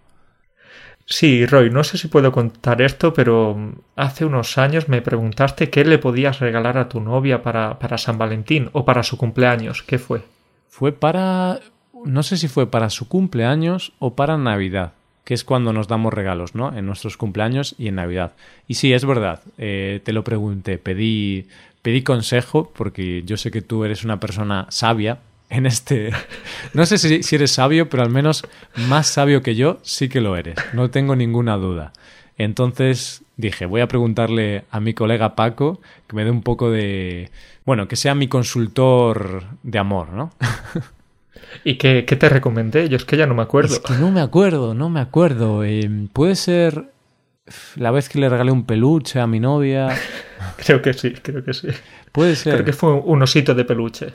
Sí, 1.05 1.45
Roy, 1.47 1.71
no 1.71 1.83
sé 1.83 1.99
si 1.99 2.09
puedo 2.09 2.31
contar 2.31 2.81
esto, 2.81 3.13
pero 3.13 3.75
hace 3.97 4.25
unos 4.25 4.57
años 4.57 4.89
me 4.89 5.03
preguntaste 5.03 5.69
qué 5.69 5.85
le 5.85 5.99
podías 5.99 6.39
regalar 6.39 6.79
a 6.79 6.89
tu 6.89 7.01
novia 7.01 7.43
para, 7.43 7.79
para 7.79 7.99
San 7.99 8.19
Valentín 8.19 8.71
o 8.73 8.85
para 8.85 9.03
su 9.03 9.17
cumpleaños. 9.17 9.83
¿Qué 9.83 9.99
fue? 9.99 10.23
Fue 10.69 10.93
para 10.93 11.61
no 12.05 12.23
sé 12.23 12.37
si 12.37 12.49
fue 12.49 12.71
para 12.71 12.91
su 12.91 13.09
cumpleaños 13.09 13.93
o 13.99 14.15
para 14.15 14.37
Navidad, 14.37 14.93
que 15.25 15.35
es 15.35 15.45
cuando 15.45 15.73
nos 15.73 15.89
damos 15.89 16.13
regalos, 16.13 16.55
¿no? 16.55 16.77
En 16.77 16.87
nuestros 16.87 17.17
cumpleaños 17.17 17.75
y 17.79 17.89
en 17.89 17.97
Navidad. 17.97 18.33
Y 18.67 18.75
sí, 18.75 18.93
es 18.93 19.05
verdad, 19.05 19.41
eh, 19.59 20.01
te 20.05 20.13
lo 20.13 20.25
pregunté, 20.25 20.79
pedí, 20.79 21.47
pedí 21.83 22.03
consejo, 22.03 22.73
porque 22.75 23.23
yo 23.25 23.37
sé 23.37 23.51
que 23.51 23.63
tú 23.63 23.85
eres 23.85 24.05
una 24.05 24.19
persona 24.21 24.67
sabia 24.71 25.19
en 25.49 25.67
este... 25.67 26.11
No 26.75 26.87
sé 26.87 26.99
si, 26.99 27.23
si 27.23 27.37
eres 27.37 27.53
sabio, 27.53 27.89
pero 27.89 28.03
al 28.03 28.11
menos 28.11 28.47
más 28.89 29.07
sabio 29.07 29.43
que 29.43 29.55
yo 29.55 29.79
sí 29.83 30.09
que 30.09 30.21
lo 30.21 30.37
eres, 30.37 30.57
no 30.73 30.91
tengo 30.91 31.15
ninguna 31.15 31.57
duda. 31.57 31.93
Entonces 32.39 33.23
dije, 33.37 33.67
voy 33.67 33.83
a 33.83 33.89
preguntarle 33.89 34.65
a 34.71 34.81
mi 34.81 34.95
colega 34.95 35.35
Paco 35.37 35.81
que 36.09 36.17
me 36.17 36.25
dé 36.25 36.31
un 36.31 36.43
poco 36.43 36.71
de... 36.71 37.31
Bueno, 37.65 37.87
que 37.87 37.97
sea 37.97 38.15
mi 38.15 38.27
consultor 38.27 39.45
de 39.63 39.79
amor, 39.79 40.13
¿no? 40.13 40.33
¿Y 41.65 41.77
qué, 41.77 42.03
te 42.03 42.29
recomendé? 42.29 42.89
Yo 42.89 42.97
es 42.97 43.05
que 43.05 43.17
ya 43.17 43.27
no 43.27 43.35
me 43.35 43.43
acuerdo. 43.43 43.75
Es 43.75 43.81
que 43.81 43.95
no 43.95 44.11
me 44.11 44.21
acuerdo, 44.21 44.75
no 44.75 44.89
me 44.89 45.01
acuerdo. 45.01 45.65
Eh, 45.65 46.09
puede 46.13 46.35
ser 46.37 46.91
La 47.77 47.91
vez 47.91 48.09
que 48.09 48.19
le 48.19 48.29
regalé 48.29 48.53
un 48.53 48.65
peluche 48.65 49.21
a 49.21 49.27
mi 49.27 49.41
novia. 49.41 49.89
creo 50.57 50.81
que 50.81 50.93
sí, 50.93 51.13
creo 51.13 51.45
que 51.45 51.55
sí. 51.55 51.69
Puede 52.13 52.37
ser. 52.37 52.55
Creo 52.55 52.65
que 52.65 52.73
fue 52.73 52.93
un 52.93 53.23
osito 53.23 53.55
de 53.55 53.65
peluche. 53.65 54.15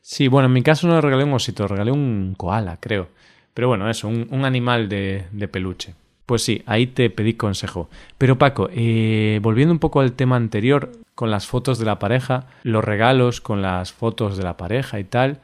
Sí, 0.00 0.28
bueno, 0.28 0.46
en 0.46 0.52
mi 0.52 0.62
caso 0.62 0.86
no 0.86 0.94
le 0.94 1.00
regalé 1.00 1.24
un 1.24 1.32
osito, 1.32 1.66
regalé 1.66 1.90
un 1.90 2.34
koala, 2.36 2.78
creo. 2.80 3.08
Pero 3.54 3.68
bueno, 3.68 3.88
eso, 3.88 4.08
un, 4.08 4.44
animal 4.44 4.88
de, 4.88 5.24
de, 5.32 5.48
peluche. 5.48 5.94
Pues 6.26 6.42
sí, 6.42 6.62
ahí 6.66 6.86
te 6.86 7.08
pedí 7.08 7.34
consejo. 7.34 7.88
Pero 8.18 8.36
Paco, 8.36 8.68
eh, 8.70 9.40
volviendo 9.42 9.72
un 9.72 9.78
poco 9.78 10.00
al 10.00 10.12
tema 10.12 10.36
anterior, 10.36 10.92
con 11.16 11.30
las 11.30 11.46
fotos 11.46 11.78
de 11.78 11.86
la 11.86 11.98
pareja, 11.98 12.46
los 12.62 12.84
regalos 12.84 13.40
con 13.40 13.62
las 13.62 13.92
fotos 13.92 14.36
de 14.36 14.44
la 14.44 14.58
pareja 14.58 15.00
y 15.00 15.04
tal, 15.04 15.40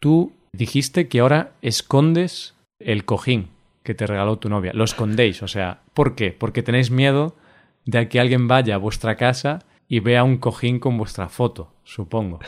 tú 0.00 0.32
dijiste 0.52 1.08
que 1.08 1.20
ahora 1.20 1.52
escondes 1.62 2.54
el 2.78 3.04
cojín 3.04 3.50
que 3.82 3.94
te 3.94 4.06
regaló 4.06 4.38
tu 4.38 4.48
novia. 4.48 4.72
Lo 4.74 4.84
escondéis, 4.84 5.42
o 5.42 5.48
sea, 5.48 5.80
¿por 5.94 6.14
qué? 6.14 6.32
Porque 6.32 6.62
tenéis 6.62 6.90
miedo 6.90 7.36
de 7.84 8.08
que 8.08 8.20
alguien 8.20 8.48
vaya 8.48 8.74
a 8.74 8.78
vuestra 8.78 9.16
casa 9.16 9.60
y 9.88 10.00
vea 10.00 10.24
un 10.24 10.38
cojín 10.38 10.80
con 10.80 10.98
vuestra 10.98 11.28
foto, 11.28 11.72
supongo. 11.84 12.40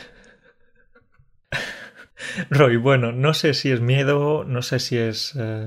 Roy, 2.49 2.75
bueno, 2.75 3.13
no 3.13 3.33
sé 3.33 3.53
si 3.53 3.71
es 3.71 3.79
miedo, 3.79 4.43
no 4.43 4.61
sé 4.61 4.79
si 4.79 4.97
es... 4.97 5.33
Eh, 5.39 5.65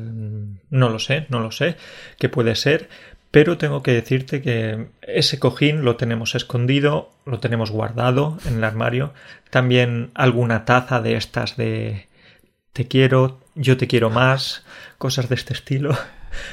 no 0.68 0.88
lo 0.90 0.98
sé, 0.98 1.26
no 1.30 1.40
lo 1.40 1.50
sé, 1.50 1.76
qué 2.18 2.28
puede 2.28 2.54
ser, 2.54 2.90
pero 3.30 3.56
tengo 3.56 3.82
que 3.82 3.92
decirte 3.92 4.42
que 4.42 4.88
ese 5.00 5.38
cojín 5.38 5.84
lo 5.84 5.96
tenemos 5.96 6.34
escondido, 6.34 7.10
lo 7.24 7.40
tenemos 7.40 7.70
guardado 7.70 8.36
en 8.46 8.56
el 8.56 8.64
armario, 8.64 9.14
también 9.48 10.10
alguna 10.12 10.66
taza 10.66 11.00
de 11.00 11.16
estas 11.16 11.56
de 11.56 12.08
te 12.72 12.88
quiero, 12.88 13.38
yo 13.54 13.76
te 13.76 13.86
quiero 13.86 14.10
más, 14.10 14.64
cosas 14.98 15.28
de 15.28 15.34
este 15.34 15.52
estilo. 15.52 15.96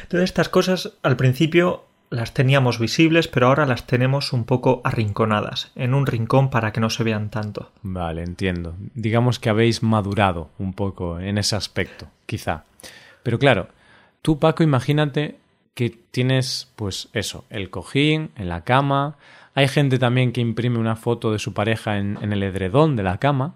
Todas 0.07 0.25
estas 0.25 0.49
cosas 0.49 0.93
al 1.01 1.15
principio 1.15 1.85
las 2.09 2.33
teníamos 2.33 2.79
visibles, 2.79 3.27
pero 3.27 3.47
ahora 3.47 3.65
las 3.65 3.85
tenemos 3.85 4.33
un 4.33 4.43
poco 4.43 4.81
arrinconadas, 4.83 5.71
en 5.75 5.93
un 5.93 6.07
rincón 6.07 6.49
para 6.49 6.71
que 6.71 6.81
no 6.81 6.89
se 6.89 7.03
vean 7.03 7.29
tanto. 7.29 7.71
Vale, 7.83 8.23
entiendo. 8.23 8.75
Digamos 8.95 9.39
que 9.39 9.49
habéis 9.49 9.83
madurado 9.83 10.49
un 10.57 10.73
poco 10.73 11.19
en 11.19 11.38
ese 11.38 11.55
aspecto, 11.55 12.07
quizá. 12.25 12.63
Pero 13.23 13.38
claro, 13.38 13.67
tú 14.21 14.39
Paco, 14.39 14.63
imagínate 14.63 15.38
que 15.75 15.89
tienes, 15.89 16.71
pues 16.75 17.09
eso, 17.13 17.45
el 17.49 17.69
cojín 17.69 18.31
en 18.35 18.49
la 18.49 18.63
cama. 18.63 19.17
Hay 19.53 19.67
gente 19.67 19.99
también 19.99 20.31
que 20.31 20.41
imprime 20.41 20.79
una 20.79 20.95
foto 20.95 21.31
de 21.31 21.39
su 21.39 21.53
pareja 21.53 21.97
en, 21.99 22.17
en 22.21 22.33
el 22.33 22.43
edredón 22.43 22.95
de 22.95 23.03
la 23.03 23.19
cama. 23.19 23.53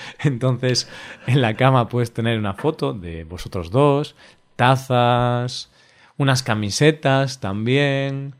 Entonces, 0.20 0.88
en 1.26 1.40
la 1.42 1.54
cama 1.54 1.88
puedes 1.88 2.12
tener 2.12 2.38
una 2.38 2.54
foto 2.54 2.92
de 2.92 3.24
vosotros 3.24 3.70
dos, 3.70 4.16
tazas, 4.56 5.70
unas 6.16 6.42
camisetas 6.42 7.40
también. 7.40 8.34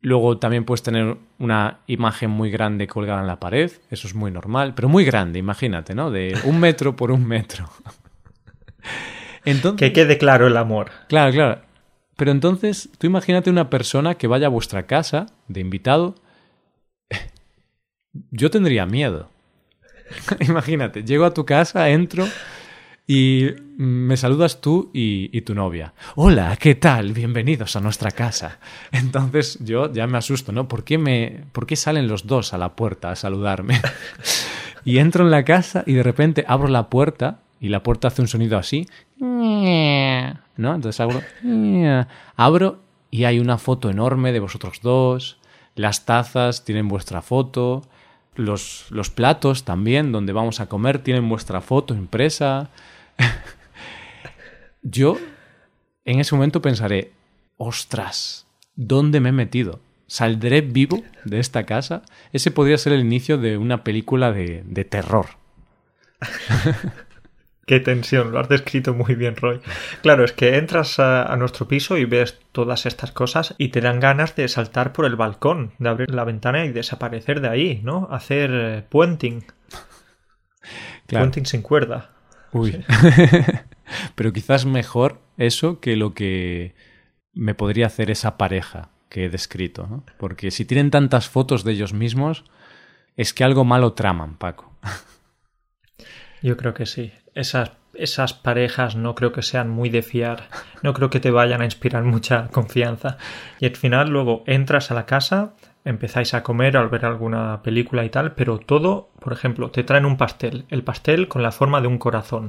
Luego 0.00 0.36
también 0.38 0.64
puedes 0.64 0.82
tener 0.82 1.16
una 1.38 1.78
imagen 1.86 2.30
muy 2.30 2.50
grande 2.50 2.86
colgada 2.86 3.20
en 3.20 3.26
la 3.26 3.40
pared, 3.40 3.72
eso 3.90 4.06
es 4.06 4.14
muy 4.14 4.30
normal, 4.30 4.74
pero 4.74 4.88
muy 4.88 5.04
grande, 5.04 5.38
imagínate, 5.38 5.94
¿no? 5.94 6.10
De 6.10 6.38
un 6.44 6.60
metro 6.60 6.94
por 6.94 7.10
un 7.10 7.26
metro. 7.26 7.70
Entonces, 9.46 9.78
que 9.78 9.92
quede 9.92 10.18
claro 10.18 10.46
el 10.46 10.56
amor. 10.56 10.90
Claro, 11.08 11.32
claro. 11.32 11.60
Pero 12.16 12.30
entonces, 12.30 12.88
tú 12.98 13.06
imagínate 13.06 13.50
una 13.50 13.70
persona 13.70 14.14
que 14.14 14.26
vaya 14.26 14.46
a 14.46 14.50
vuestra 14.50 14.86
casa 14.86 15.26
de 15.48 15.60
invitado. 15.60 16.14
Yo 18.30 18.50
tendría 18.50 18.86
miedo. 18.86 19.28
imagínate, 20.40 21.04
llego 21.04 21.24
a 21.24 21.34
tu 21.34 21.44
casa, 21.44 21.88
entro 21.90 22.26
y 23.06 23.50
me 23.76 24.16
saludas 24.16 24.60
tú 24.60 24.90
y, 24.94 25.40
tu 25.42 25.54
novia. 25.54 25.92
Hola, 26.14 26.56
¿qué 26.58 26.74
tal? 26.74 27.12
Bienvenidos 27.12 27.76
a 27.76 27.80
nuestra 27.80 28.10
casa. 28.10 28.58
Entonces 28.92 29.58
yo 29.62 29.92
ya 29.92 30.06
me 30.06 30.16
asusto, 30.16 30.52
¿no? 30.52 30.68
¿Por 30.68 30.84
qué, 30.84 30.96
me, 30.96 31.44
¿Por 31.52 31.66
qué 31.66 31.76
salen 31.76 32.08
los 32.08 32.26
dos 32.26 32.54
a 32.54 32.58
la 32.58 32.76
puerta 32.76 33.10
a 33.10 33.16
saludarme? 33.16 33.80
y 34.84 34.98
entro 34.98 35.24
en 35.24 35.30
la 35.30 35.44
casa 35.44 35.84
y 35.86 35.92
de 35.92 36.02
repente 36.02 36.44
abro 36.48 36.68
la 36.68 36.88
puerta 36.88 37.40
y 37.60 37.68
la 37.68 37.82
puerta 37.82 38.08
hace 38.08 38.22
un 38.22 38.28
sonido 38.28 38.56
así. 38.56 38.88
¿No? 39.18 40.74
Entonces 40.74 41.00
abro, 41.00 41.20
abro 42.36 42.78
y 43.10 43.24
hay 43.24 43.38
una 43.38 43.58
foto 43.58 43.90
enorme 43.90 44.32
de 44.32 44.40
vosotros 44.40 44.80
dos. 44.82 45.38
Las 45.74 46.06
tazas 46.06 46.64
tienen 46.64 46.88
vuestra 46.88 47.20
foto. 47.20 47.82
Los, 48.36 48.86
los 48.90 49.10
platos 49.10 49.64
también, 49.64 50.12
donde 50.12 50.32
vamos 50.32 50.60
a 50.60 50.66
comer, 50.66 50.98
tienen 50.98 51.28
vuestra 51.28 51.60
foto 51.60 51.94
impresa. 51.94 52.70
Yo 54.82 55.18
en 56.04 56.20
ese 56.20 56.34
momento 56.34 56.60
pensaré, 56.60 57.12
ostras, 57.56 58.46
¿dónde 58.76 59.20
me 59.20 59.30
he 59.30 59.32
metido? 59.32 59.80
¿Saldré 60.06 60.60
vivo 60.60 61.02
de 61.24 61.40
esta 61.40 61.64
casa? 61.64 62.02
Ese 62.32 62.50
podría 62.50 62.76
ser 62.76 62.92
el 62.92 63.00
inicio 63.00 63.38
de 63.38 63.56
una 63.56 63.84
película 63.84 64.32
de, 64.32 64.62
de 64.66 64.84
terror. 64.84 65.26
Qué 67.66 67.80
tensión, 67.80 68.32
lo 68.32 68.40
has 68.40 68.48
descrito 68.48 68.92
muy 68.92 69.14
bien, 69.14 69.36
Roy. 69.36 69.60
Claro, 70.02 70.24
es 70.24 70.32
que 70.32 70.58
entras 70.58 70.98
a, 70.98 71.34
nuestro 71.36 71.66
piso 71.66 71.96
y 71.96 72.04
ves 72.04 72.38
todas 72.52 72.84
estas 72.84 73.10
cosas 73.10 73.54
y 73.56 73.68
te 73.68 73.80
dan 73.80 74.00
ganas 74.00 74.36
de 74.36 74.48
saltar 74.48 74.92
por 74.92 75.06
el 75.06 75.16
balcón, 75.16 75.72
de 75.78 75.88
abrir 75.88 76.14
la 76.14 76.24
ventana 76.24 76.66
y 76.66 76.72
desaparecer 76.72 77.40
de 77.40 77.48
ahí, 77.48 77.80
¿no? 77.82 78.08
Hacer 78.10 78.50
eh, 78.52 78.84
puenting. 78.88 79.44
Puenting 81.06 81.46
sin 81.46 81.62
cuerda. 81.62 82.10
Uy. 82.52 82.84
Pero 84.14 84.32
quizás 84.32 84.66
mejor 84.66 85.20
eso 85.38 85.80
que 85.80 85.96
lo 85.96 86.12
que 86.14 86.74
me 87.32 87.54
podría 87.54 87.86
hacer 87.86 88.10
esa 88.10 88.36
pareja 88.36 88.90
que 89.08 89.24
he 89.24 89.28
descrito, 89.30 89.86
¿no? 89.86 90.04
Porque 90.18 90.50
si 90.50 90.64
tienen 90.64 90.90
tantas 90.90 91.28
fotos 91.28 91.64
de 91.64 91.72
ellos 91.72 91.94
mismos, 91.94 92.44
es 93.16 93.32
que 93.32 93.44
algo 93.44 93.64
malo 93.64 93.94
traman, 93.94 94.36
Paco. 94.36 94.72
Yo 96.44 96.58
creo 96.58 96.74
que 96.74 96.84
sí. 96.84 97.10
Esas, 97.34 97.72
esas 97.94 98.34
parejas 98.34 98.96
no 98.96 99.14
creo 99.14 99.32
que 99.32 99.40
sean 99.40 99.70
muy 99.70 99.88
de 99.88 100.02
fiar. 100.02 100.44
No 100.82 100.92
creo 100.92 101.08
que 101.08 101.18
te 101.18 101.30
vayan 101.30 101.62
a 101.62 101.64
inspirar 101.64 102.04
mucha 102.04 102.48
confianza. 102.48 103.16
Y 103.60 103.66
al 103.66 103.76
final 103.76 104.10
luego 104.10 104.44
entras 104.46 104.90
a 104.90 104.94
la 104.94 105.06
casa 105.06 105.54
empezáis 105.86 106.34
a 106.34 106.42
comer 106.42 106.76
al 106.76 106.88
ver 106.88 107.04
alguna 107.04 107.62
película 107.62 108.04
y 108.04 108.10
tal, 108.10 108.32
pero 108.32 108.58
todo, 108.58 109.10
por 109.20 109.32
ejemplo, 109.32 109.70
te 109.70 109.84
traen 109.84 110.06
un 110.06 110.16
pastel, 110.16 110.66
el 110.70 110.82
pastel 110.82 111.28
con 111.28 111.42
la 111.42 111.52
forma 111.52 111.80
de 111.80 111.88
un 111.88 111.98
corazón. 111.98 112.48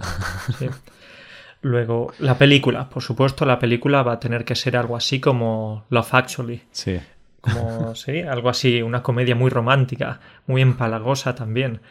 Luego, 1.62 2.13
la 2.19 2.38
película, 2.38 2.89
por 2.89 3.01
supuesto, 3.01 3.45
la 3.45 3.60
película 3.60 4.03
va 4.03 4.13
a 4.13 4.19
tener 4.19 4.45
que 4.45 4.55
ser 4.55 4.77
algo 4.77 4.95
así 4.95 5.19
como 5.19 5.86
Love 5.89 6.13
Actually. 6.13 6.62
Sí. 6.71 6.99
Como, 7.41 7.95
sí, 7.95 8.21
algo 8.21 8.49
así, 8.49 8.81
una 8.81 9.03
comedia 9.03 9.36
muy 9.36 9.49
romántica, 9.49 10.19
muy 10.47 10.62
empalagosa 10.62 11.36
también. 11.36 11.81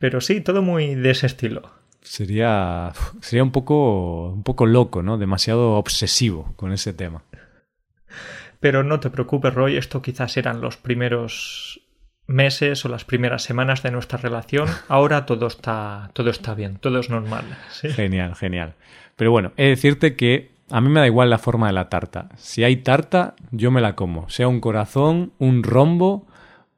Pero 0.00 0.22
sí, 0.22 0.40
todo 0.40 0.62
muy 0.62 0.94
de 0.94 1.10
ese 1.10 1.26
estilo. 1.26 1.70
Sería, 2.00 2.90
sería 3.20 3.44
un 3.44 3.52
poco, 3.52 4.30
un 4.30 4.42
poco 4.42 4.64
loco, 4.64 5.02
¿no? 5.02 5.18
Demasiado 5.18 5.74
obsesivo 5.74 6.54
con 6.56 6.72
ese 6.72 6.94
tema. 6.94 7.22
Pero 8.60 8.82
no 8.82 8.98
te 8.98 9.10
preocupes, 9.10 9.52
Roy, 9.52 9.76
esto 9.76 10.00
quizás 10.00 10.38
eran 10.38 10.62
los 10.62 10.78
primeros 10.78 11.82
meses 12.26 12.82
o 12.86 12.88
las 12.88 13.04
primeras 13.04 13.42
semanas 13.42 13.82
de 13.82 13.90
nuestra 13.90 14.16
relación. 14.18 14.68
Ahora 14.88 15.26
todo 15.26 15.46
está, 15.48 16.10
todo 16.14 16.30
está 16.30 16.54
bien, 16.54 16.78
todo 16.78 16.98
es 16.98 17.10
normal. 17.10 17.44
Genial, 17.70 18.34
genial. 18.36 18.76
Pero 19.16 19.30
bueno, 19.30 19.52
he 19.58 19.64
de 19.64 19.68
decirte 19.70 20.16
que 20.16 20.50
a 20.70 20.80
mí 20.80 20.88
me 20.88 21.00
da 21.00 21.06
igual 21.06 21.28
la 21.28 21.38
forma 21.38 21.66
de 21.66 21.74
la 21.74 21.90
tarta. 21.90 22.30
Si 22.36 22.64
hay 22.64 22.76
tarta, 22.76 23.34
yo 23.50 23.70
me 23.70 23.82
la 23.82 23.96
como. 23.96 24.30
Sea 24.30 24.48
un 24.48 24.60
corazón, 24.60 25.32
un 25.38 25.62
rombo 25.62 26.26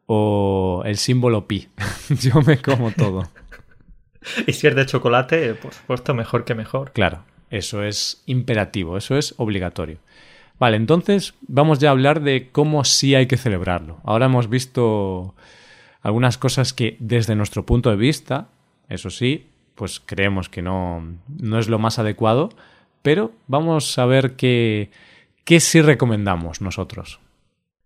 o 0.06 0.82
el 0.84 0.96
símbolo 0.96 1.46
pi. 1.46 1.68
yo 2.08 2.40
me 2.42 2.58
como 2.58 2.90
todo. 2.92 3.28
y 4.46 4.52
si 4.52 4.66
es 4.66 4.74
de 4.74 4.86
chocolate, 4.86 5.54
por 5.54 5.72
supuesto, 5.72 6.14
mejor 6.14 6.44
que 6.44 6.54
mejor. 6.54 6.92
Claro, 6.92 7.24
eso 7.50 7.82
es 7.82 8.22
imperativo, 8.26 8.96
eso 8.96 9.16
es 9.16 9.34
obligatorio. 9.36 9.98
Vale, 10.58 10.76
entonces 10.76 11.34
vamos 11.40 11.78
ya 11.80 11.88
a 11.88 11.92
hablar 11.92 12.20
de 12.22 12.50
cómo 12.52 12.84
sí 12.84 13.14
hay 13.14 13.26
que 13.26 13.36
celebrarlo. 13.36 14.00
Ahora 14.04 14.26
hemos 14.26 14.48
visto 14.48 15.34
algunas 16.02 16.38
cosas 16.38 16.72
que 16.72 16.96
desde 17.00 17.34
nuestro 17.34 17.66
punto 17.66 17.90
de 17.90 17.96
vista, 17.96 18.48
eso 18.88 19.10
sí, 19.10 19.46
pues 19.74 20.00
creemos 20.04 20.48
que 20.48 20.62
no, 20.62 21.02
no 21.28 21.58
es 21.58 21.68
lo 21.68 21.78
más 21.78 21.98
adecuado, 21.98 22.50
pero 23.02 23.32
vamos 23.48 23.98
a 23.98 24.06
ver 24.06 24.36
qué, 24.36 24.90
qué 25.44 25.60
sí 25.60 25.80
recomendamos 25.80 26.60
nosotros. 26.60 27.18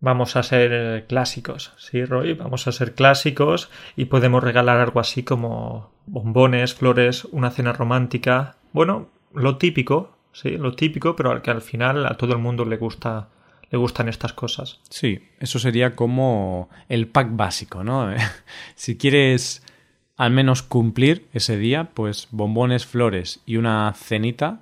Vamos 0.07 0.37
a 0.37 0.45
ser 0.45 1.05
clásicos, 1.09 1.73
¿sí, 1.79 2.05
Roy? 2.05 2.35
Vamos 2.35 2.69
a 2.69 2.71
ser 2.71 2.95
clásicos 2.95 3.71
y 3.97 4.05
podemos 4.05 4.41
regalar 4.41 4.79
algo 4.79 5.01
así 5.01 5.25
como 5.25 5.91
bombones, 6.07 6.75
flores, 6.75 7.25
una 7.25 7.51
cena 7.51 7.73
romántica. 7.73 8.55
Bueno, 8.73 9.09
lo 9.35 9.57
típico, 9.57 10.17
sí, 10.33 10.59
lo 10.59 10.77
típico, 10.77 11.17
pero 11.17 11.33
al 11.33 11.43
que 11.43 11.51
al 11.51 11.61
final 11.61 12.07
a 12.07 12.17
todo 12.17 12.35
el 12.35 12.39
mundo 12.39 12.65
le 12.65 12.77
gusta 12.77 13.31
le 13.69 13.79
gustan 13.79 14.09
estas 14.09 14.33
cosas. 14.33 14.79
Sí, 14.91 15.25
eso 15.41 15.59
sería 15.59 15.97
como 15.97 16.71
el 16.89 17.09
pack 17.09 17.31
básico, 17.33 17.83
¿no? 17.83 18.09
si 18.77 18.97
quieres 18.97 19.67
al 20.17 20.31
menos 20.31 20.63
cumplir 20.63 21.27
ese 21.33 21.57
día, 21.57 21.91
pues 21.95 22.29
bombones, 22.31 22.87
flores 22.87 23.43
y 23.45 23.57
una 23.57 23.93
cenita, 23.97 24.61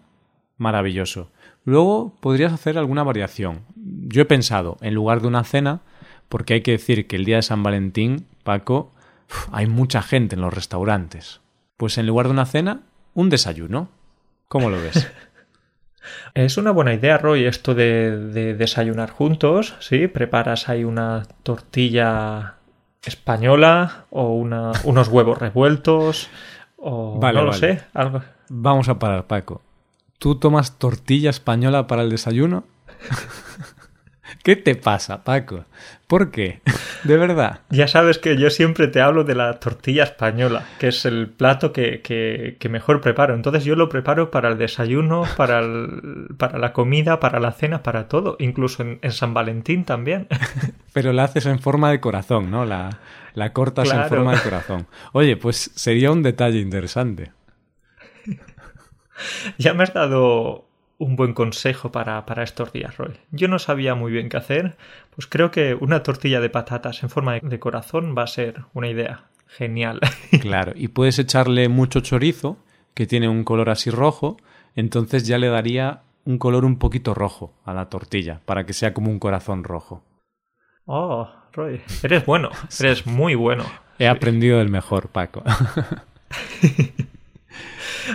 maravilloso. 0.56 1.30
Luego 1.64 2.14
podrías 2.20 2.52
hacer 2.52 2.78
alguna 2.78 3.02
variación. 3.02 3.62
yo 3.76 4.22
he 4.22 4.26
pensado, 4.26 4.76
en 4.80 4.94
lugar 4.94 5.20
de 5.20 5.28
una 5.28 5.44
cena, 5.44 5.80
porque 6.28 6.54
hay 6.54 6.60
que 6.60 6.72
decir 6.72 7.06
que 7.06 7.16
el 7.16 7.24
día 7.24 7.36
de 7.36 7.42
San 7.42 7.62
Valentín, 7.62 8.26
Paco, 8.42 8.92
hay 9.52 9.66
mucha 9.66 10.02
gente 10.02 10.36
en 10.36 10.42
los 10.42 10.52
restaurantes. 10.52 11.40
Pues 11.76 11.98
en 11.98 12.06
lugar 12.06 12.26
de 12.26 12.32
una 12.32 12.46
cena, 12.46 12.82
un 13.14 13.30
desayuno. 13.30 13.88
¿Cómo 14.48 14.70
lo 14.70 14.80
ves? 14.80 15.10
Es 16.34 16.58
una 16.58 16.70
buena 16.70 16.92
idea, 16.92 17.16
Roy, 17.16 17.46
esto 17.46 17.74
de, 17.74 18.54
desayunar 18.58 19.10
juntos, 19.10 19.74
¿sí? 19.80 20.06
Preparas 20.06 20.68
ahí 20.68 20.84
una 20.84 21.22
tortilla 21.42 22.56
española 23.02 24.04
o 24.10 24.34
unos 24.34 25.08
huevos 25.08 25.38
revueltos 25.38 26.28
o 26.76 27.18
no 27.20 27.42
lo 27.42 27.52
sé, 27.54 27.80
algo. 27.94 28.22
Vamos 28.50 28.88
a 28.90 28.98
parar, 28.98 29.26
Paco. 29.26 29.62
¿Tú 30.18 30.36
tomas 30.36 30.78
tortilla 30.78 31.30
española 31.30 31.86
para 31.86 32.02
el 32.02 32.10
desayuno? 32.10 32.64
¿Qué 34.42 34.56
te 34.56 34.74
pasa, 34.74 35.24
Paco? 35.24 35.64
¿Por 36.06 36.30
qué? 36.30 36.60
De 37.04 37.16
verdad. 37.16 37.60
Ya 37.70 37.86
sabes 37.86 38.18
que 38.18 38.36
yo 38.36 38.50
siempre 38.50 38.88
te 38.88 39.00
hablo 39.00 39.24
de 39.24 39.34
la 39.34 39.58
tortilla 39.60 40.04
española, 40.04 40.64
que 40.78 40.88
es 40.88 41.04
el 41.04 41.28
plato 41.28 41.72
que, 41.72 42.00
que, 42.02 42.68
mejor 42.68 43.00
preparo. 43.00 43.34
Entonces 43.34 43.64
yo 43.64 43.76
lo 43.76 43.90
preparo 43.90 44.30
para 44.30 44.48
el 44.48 44.58
desayuno, 44.58 45.24
para, 45.36 45.62
para 46.38 46.58
la 46.58 46.72
comida, 46.72 47.20
para 47.20 47.40
la 47.40 47.52
cena, 47.52 47.82
para 47.82 48.08
todo. 48.08 48.36
Incluso 48.38 48.82
en, 48.82 49.12
San 49.12 49.34
Valentín 49.34 49.84
también. 49.84 50.28
Pero 50.94 51.12
la 51.12 51.24
haces 51.24 51.46
en 51.46 51.58
forma 51.58 51.90
de 51.90 52.00
corazón, 52.00 52.50
¿no? 52.50 52.64
La, 52.64 53.00
la 53.34 53.52
cortas 53.52 53.90
en 53.90 54.04
forma 54.08 54.34
de 54.34 54.40
corazón. 54.40 54.86
Oye, 55.12 55.36
pues 55.36 55.72
sería 55.74 56.10
un 56.10 56.22
detalle 56.22 56.58
interesante. 56.58 57.32
Ya 59.58 59.74
me 59.74 59.82
has 59.82 59.94
dado 59.94 60.66
un 60.98 61.16
buen 61.16 61.34
consejo 61.34 61.90
para, 61.90 62.24
para, 62.24 62.42
estos 62.42 62.72
días, 62.72 62.96
Roy. 62.96 63.14
Yo 63.30 63.48
no 63.48 63.58
sabía 63.58 63.94
muy 63.94 64.12
bien 64.12 64.28
qué 64.28 64.36
hacer, 64.36 64.76
pues 65.14 65.26
creo 65.26 65.50
que 65.50 65.74
una 65.74 66.02
tortilla 66.02 66.40
de 66.40 66.50
patatas 66.50 67.02
en 67.02 67.10
forma 67.10 67.38
de 67.40 67.58
corazón 67.58 68.14
va 68.16 68.22
a 68.22 68.28
ser 68.28 68.62
una 68.72 68.88
idea 68.88 69.24
genial. 69.46 70.00
Claro, 70.40 70.72
y 70.74 70.88
puedes 70.88 71.18
echarle 71.18 71.68
mucho 71.68 72.00
chorizo, 72.00 72.58
que 72.94 73.06
tiene 73.06 73.28
un 73.28 73.44
color 73.44 73.70
así 73.70 73.90
rojo, 73.90 74.36
entonces 74.76 75.26
ya 75.26 75.38
le 75.38 75.48
daría 75.48 76.02
un 76.24 76.38
color 76.38 76.64
un 76.64 76.78
poquito 76.78 77.14
rojo 77.14 77.54
a 77.64 77.72
la 77.72 77.88
tortilla, 77.88 78.40
para 78.44 78.66
que 78.66 78.72
sea 78.72 78.94
como 78.94 79.10
un 79.10 79.18
corazón 79.18 79.64
rojo. 79.64 80.02
Oh, 80.86 81.30
Roy, 81.52 81.80
eres 82.02 82.26
bueno, 82.26 82.50
eres 82.80 83.06
muy 83.06 83.34
bueno. 83.34 83.64
He 83.98 84.08
aprendido 84.08 84.58
del 84.58 84.68
mejor, 84.68 85.08
Paco. 85.08 85.42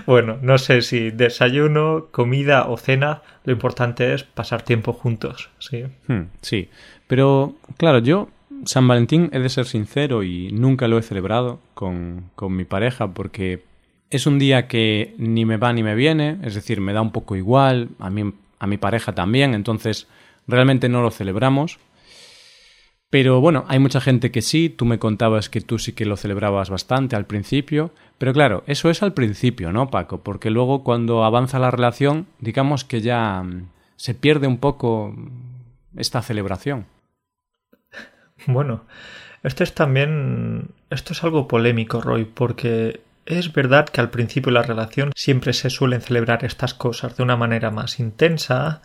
Bueno, 0.10 0.40
no 0.42 0.58
sé 0.58 0.82
si 0.82 1.12
desayuno, 1.12 2.08
comida 2.10 2.68
o 2.68 2.78
cena, 2.78 3.22
lo 3.44 3.54
importante 3.54 4.16
es 4.16 4.24
pasar 4.24 4.64
tiempo 4.64 4.92
juntos, 4.92 5.52
¿sí? 5.60 5.84
Hmm, 6.08 6.32
sí, 6.42 6.68
pero 7.06 7.54
claro, 7.78 8.00
yo 8.00 8.28
San 8.66 8.88
Valentín 8.88 9.30
he 9.34 9.38
de 9.38 9.50
ser 9.50 9.68
sincero 9.68 10.24
y 10.24 10.52
nunca 10.52 10.88
lo 10.88 10.98
he 10.98 11.04
celebrado 11.04 11.60
con, 11.76 12.32
con 12.36 12.56
mi 12.56 12.66
pareja 12.66 13.14
porque 13.14 13.62
es 14.10 14.26
un 14.26 14.40
día 14.40 14.68
que 14.68 15.14
ni 15.20 15.46
me 15.46 15.58
va 15.58 15.74
ni 15.74 15.84
me 15.84 15.94
viene, 15.94 16.40
es 16.42 16.56
decir, 16.56 16.82
me 16.82 16.94
da 16.94 17.02
un 17.02 17.12
poco 17.12 17.36
igual, 17.36 17.90
a 18.00 18.10
mí, 18.10 18.34
a 18.58 18.66
mi 18.66 18.78
pareja 18.78 19.14
también, 19.14 19.54
entonces 19.54 20.08
realmente 20.48 20.90
no 20.90 21.04
lo 21.04 21.12
celebramos. 21.12 21.78
Pero 23.10 23.42
bueno, 23.42 23.66
hay 23.68 23.80
mucha 23.80 24.02
gente 24.02 24.32
que 24.32 24.42
sí, 24.44 24.70
tú 24.70 24.86
me 24.86 25.00
contabas 25.00 25.50
que 25.50 25.62
tú 25.62 25.80
sí 25.80 25.94
que 25.94 26.06
lo 26.06 26.16
celebrabas 26.16 26.70
bastante 26.70 27.16
al 27.16 27.26
principio, 27.26 27.92
pero 28.20 28.34
claro, 28.34 28.64
eso 28.68 28.90
es 28.92 29.02
al 29.02 29.14
principio, 29.14 29.72
¿no, 29.72 29.90
Paco? 29.90 30.22
Porque 30.22 30.52
luego 30.52 30.84
cuando 30.84 31.24
avanza 31.24 31.58
la 31.58 31.72
relación, 31.72 32.28
digamos 32.40 32.84
que 32.84 33.02
ya 33.02 33.42
mm, 33.42 33.70
se 33.96 34.14
pierde 34.14 34.46
un 34.46 34.58
poco 34.58 35.16
esta 35.96 36.22
celebración. 36.22 36.86
Bueno, 38.48 38.86
esto 39.44 39.64
es 39.66 39.74
también, 39.74 40.70
esto 40.90 41.12
es 41.12 41.24
algo 41.26 41.48
polémico, 41.48 42.00
Roy, 42.00 42.24
porque 42.24 43.02
es 43.26 43.52
verdad 43.52 43.90
que 43.90 44.00
al 44.00 44.10
principio 44.10 44.50
de 44.52 44.60
la 44.60 44.64
relación 44.64 45.12
siempre 45.16 45.52
se 45.52 45.70
suelen 45.70 46.02
celebrar 46.02 46.46
estas 46.46 46.74
cosas 46.74 47.18
de 47.18 47.24
una 47.24 47.36
manera 47.36 47.70
más 47.70 48.00
intensa, 48.00 48.82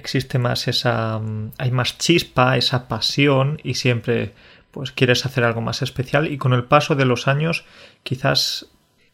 existe 0.00 0.38
más 0.38 0.66
esa 0.66 1.18
mm, 1.18 1.52
hay 1.58 1.70
más 1.70 1.98
chispa, 1.98 2.56
esa 2.56 2.88
pasión 2.88 3.60
y 3.62 3.74
siempre 3.74 4.32
pues 4.72 4.92
quieres 4.92 5.26
hacer 5.26 5.44
algo 5.44 5.60
más 5.60 5.82
especial 5.82 6.30
y 6.30 6.38
con 6.38 6.52
el 6.52 6.64
paso 6.64 6.94
de 6.94 7.04
los 7.04 7.28
años 7.28 7.64
quizás 8.02 8.70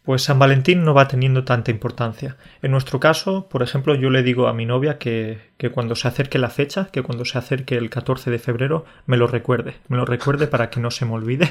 pues 0.06 0.22
San 0.22 0.38
Valentín 0.38 0.84
no 0.84 0.94
va 0.94 1.08
teniendo 1.08 1.42
tanta 1.44 1.72
importancia. 1.72 2.36
En 2.62 2.70
nuestro 2.70 3.00
caso, 3.00 3.48
por 3.48 3.64
ejemplo, 3.64 3.96
yo 3.96 4.08
le 4.08 4.22
digo 4.22 4.46
a 4.46 4.52
mi 4.52 4.64
novia 4.64 4.98
que, 4.98 5.40
que, 5.58 5.70
cuando 5.70 5.96
se 5.96 6.06
acerque 6.06 6.38
la 6.38 6.48
fecha, 6.48 6.90
que 6.92 7.02
cuando 7.02 7.24
se 7.24 7.36
acerque 7.38 7.76
el 7.76 7.90
14 7.90 8.30
de 8.30 8.38
febrero, 8.38 8.84
me 9.06 9.16
lo 9.16 9.26
recuerde, 9.26 9.74
me 9.88 9.96
lo 9.96 10.04
recuerde 10.04 10.46
para 10.46 10.70
que 10.70 10.78
no 10.78 10.92
se 10.92 11.06
me 11.06 11.14
olvide, 11.14 11.50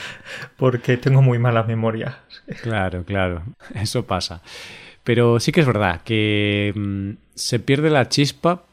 porque 0.58 0.98
tengo 0.98 1.22
muy 1.22 1.38
mala 1.38 1.62
memoria. 1.62 2.18
Claro, 2.60 3.02
claro, 3.02 3.44
eso 3.74 4.06
pasa. 4.06 4.42
Pero 5.06 5.38
sí 5.38 5.52
que 5.52 5.60
es 5.60 5.66
verdad 5.66 6.00
que 6.02 6.72
mm, 6.74 7.10
se 7.36 7.60
pierde 7.60 7.90
la 7.90 8.08
chispa, 8.08 8.64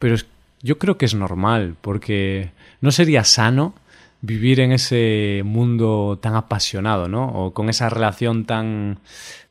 pero 0.00 0.16
yo 0.60 0.76
creo 0.76 0.98
que 0.98 1.04
es 1.04 1.14
normal, 1.14 1.76
porque 1.80 2.50
no 2.80 2.90
sería 2.90 3.22
sano 3.22 3.74
vivir 4.20 4.58
en 4.58 4.72
ese 4.72 5.42
mundo 5.44 6.18
tan 6.20 6.34
apasionado, 6.34 7.06
¿no? 7.06 7.28
O 7.28 7.54
con 7.54 7.68
esa 7.68 7.88
relación 7.90 8.44
tan, 8.44 8.98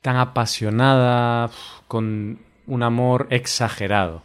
tan 0.02 0.18
apasionada, 0.18 1.50
con 1.88 2.40
un 2.66 2.84
amor 2.84 3.28
exagerado. 3.30 4.22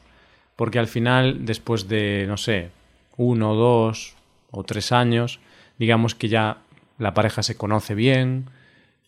Porque 0.56 0.80
al 0.80 0.88
final, 0.88 1.46
después 1.46 1.86
de, 1.86 2.24
no 2.26 2.36
sé, 2.36 2.70
uno, 3.16 3.54
dos 3.54 4.16
o 4.50 4.64
tres 4.64 4.90
años, 4.90 5.38
digamos 5.78 6.16
que 6.16 6.28
ya 6.28 6.58
la 6.98 7.14
pareja 7.14 7.44
se 7.44 7.56
conoce 7.56 7.94
bien, 7.94 8.46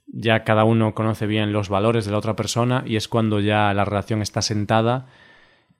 ya 0.06 0.44
cada 0.44 0.64
uno 0.64 0.94
conoce 0.94 1.26
bien 1.26 1.52
los 1.52 1.68
valores 1.68 2.04
de 2.04 2.12
la 2.12 2.18
otra 2.18 2.36
persona 2.36 2.84
y 2.86 2.96
es 2.96 3.08
cuando 3.08 3.40
ya 3.40 3.72
la 3.74 3.84
relación 3.84 4.22
está 4.22 4.42
sentada 4.42 5.06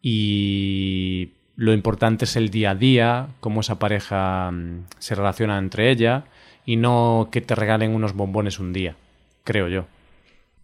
y 0.03 1.31
lo 1.57 1.73
importante 1.73 2.25
es 2.25 2.37
el 2.37 2.51
día 2.51 2.73
a 2.73 2.75
día, 2.75 3.29
cómo 3.41 3.61
esa 3.61 3.79
pareja 3.79 4.51
mm, 4.51 4.87
se 4.99 5.15
relaciona 5.15 5.59
entre 5.59 5.91
ella 5.91 6.25
y 6.67 6.77
no 6.77 7.29
que 7.31 7.41
te 7.41 7.55
regalen 7.55 7.95
unos 7.95 8.15
bombones 8.15 8.59
un 8.59 8.73
día, 8.73 8.97
creo 9.45 9.69
yo. 9.69 9.87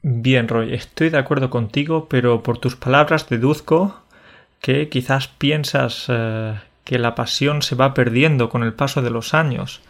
Bien, 0.02 0.48
Roy, 0.48 0.72
estoy 0.74 1.10
de 1.10 1.18
acuerdo 1.18 1.50
contigo, 1.50 2.08
pero 2.08 2.42
por 2.42 2.58
tus 2.58 2.74
palabras 2.74 3.28
deduzco 3.28 4.00
que 4.60 4.88
quizás 4.88 5.28
piensas 5.28 6.06
eh, 6.08 6.54
que 6.84 6.98
la 6.98 7.14
pasión 7.14 7.62
se 7.62 7.74
va 7.74 7.94
perdiendo 7.94 8.48
con 8.48 8.62
el 8.62 8.72
paso 8.72 9.02
de 9.02 9.10
los 9.10 9.34
años 9.34 9.82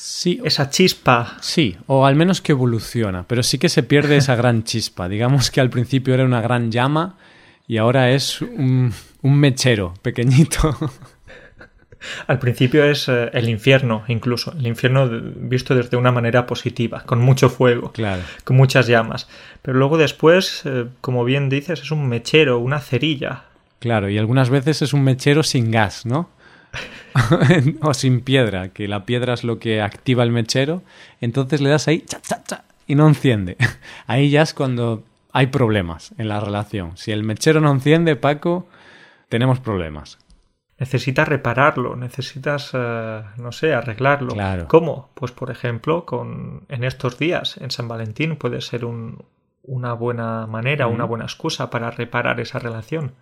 Sí. 0.00 0.40
Esa 0.44 0.70
chispa. 0.70 1.38
Sí, 1.40 1.76
o 1.88 2.06
al 2.06 2.14
menos 2.14 2.40
que 2.40 2.52
evoluciona, 2.52 3.24
pero 3.26 3.42
sí 3.42 3.58
que 3.58 3.68
se 3.68 3.82
pierde 3.82 4.16
esa 4.16 4.36
gran 4.36 4.62
chispa. 4.62 5.08
Digamos 5.08 5.50
que 5.50 5.60
al 5.60 5.70
principio 5.70 6.14
era 6.14 6.24
una 6.24 6.40
gran 6.40 6.70
llama 6.70 7.16
y 7.66 7.78
ahora 7.78 8.12
es 8.12 8.40
un, 8.40 8.94
mechero 9.22 9.94
pequeñito. 10.00 10.76
Al 12.28 12.38
principio 12.38 12.84
es 12.84 13.08
eh, 13.08 13.28
el 13.32 13.48
infierno, 13.48 14.04
incluso. 14.06 14.52
El 14.52 14.68
infierno 14.68 15.10
visto 15.10 15.74
desde 15.74 15.96
una 15.96 16.12
manera 16.12 16.46
positiva, 16.46 17.02
con 17.04 17.18
mucho 17.18 17.50
fuego, 17.50 17.90
claro. 17.90 18.22
con 18.44 18.56
muchas 18.56 18.86
llamas. 18.86 19.28
Pero 19.62 19.78
luego 19.78 19.98
después, 19.98 20.62
eh, 20.64 20.86
como 21.00 21.24
bien 21.24 21.48
dices, 21.48 21.80
es 21.80 21.90
un 21.90 22.06
mechero, 22.06 22.60
una 22.60 22.78
cerilla. 22.78 23.46
Claro, 23.80 24.08
y 24.08 24.16
algunas 24.16 24.48
veces 24.48 24.80
es 24.80 24.92
un 24.92 25.02
mechero 25.02 25.42
sin 25.42 25.72
gas, 25.72 26.06
¿no? 26.06 26.30
o 27.82 27.94
sin 27.94 28.20
piedra, 28.20 28.68
que 28.68 28.88
la 28.88 29.04
piedra 29.04 29.34
es 29.34 29.44
lo 29.44 29.58
que 29.58 29.80
activa 29.80 30.22
el 30.22 30.30
mechero, 30.30 30.82
entonces 31.20 31.60
le 31.60 31.70
das 31.70 31.88
ahí 31.88 32.00
cha, 32.02 32.20
cha, 32.20 32.42
cha, 32.44 32.64
y 32.86 32.94
no 32.94 33.06
enciende. 33.06 33.56
Ahí 34.06 34.30
ya 34.30 34.42
es 34.42 34.54
cuando 34.54 35.04
hay 35.32 35.48
problemas 35.48 36.14
en 36.16 36.28
la 36.28 36.40
relación. 36.40 36.96
Si 36.96 37.12
el 37.12 37.22
mechero 37.22 37.60
no 37.60 37.70
enciende, 37.70 38.16
Paco, 38.16 38.66
tenemos 39.28 39.60
problemas. 39.60 40.18
Necesitas 40.78 41.28
repararlo, 41.28 41.96
necesitas, 41.96 42.70
eh, 42.72 43.22
no 43.36 43.52
sé, 43.52 43.74
arreglarlo. 43.74 44.32
Claro. 44.32 44.68
¿Cómo? 44.68 45.10
Pues, 45.14 45.32
por 45.32 45.50
ejemplo, 45.50 46.06
con, 46.06 46.64
en 46.68 46.84
estos 46.84 47.18
días, 47.18 47.58
en 47.58 47.70
San 47.70 47.88
Valentín, 47.88 48.36
puede 48.36 48.60
ser 48.60 48.84
una 48.84 49.92
buena 49.92 50.46
manera, 50.46 50.86
una 50.86 51.04
buena 51.04 51.24
excusa 51.24 51.68
para 51.68 51.90
reparar 51.90 52.40
esa 52.40 52.58
relación. 52.58 53.12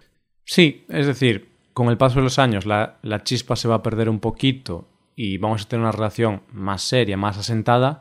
Sí, 0.44 0.84
es 0.88 1.06
decir, 1.06 1.55
con 1.76 1.90
el 1.90 1.98
paso 1.98 2.20
de 2.20 2.22
los 2.22 2.38
años 2.38 2.64
la, 2.64 2.96
chispa 3.22 3.54
se 3.54 3.68
va 3.68 3.74
a 3.74 3.82
perder 3.82 4.08
un 4.08 4.18
poquito 4.18 4.88
y 5.14 5.36
vamos 5.36 5.60
a 5.62 5.68
tener 5.68 5.82
una 5.82 5.92
relación 5.92 6.40
más 6.50 6.80
seria, 6.80 7.18
más 7.18 7.36
asentada, 7.36 8.00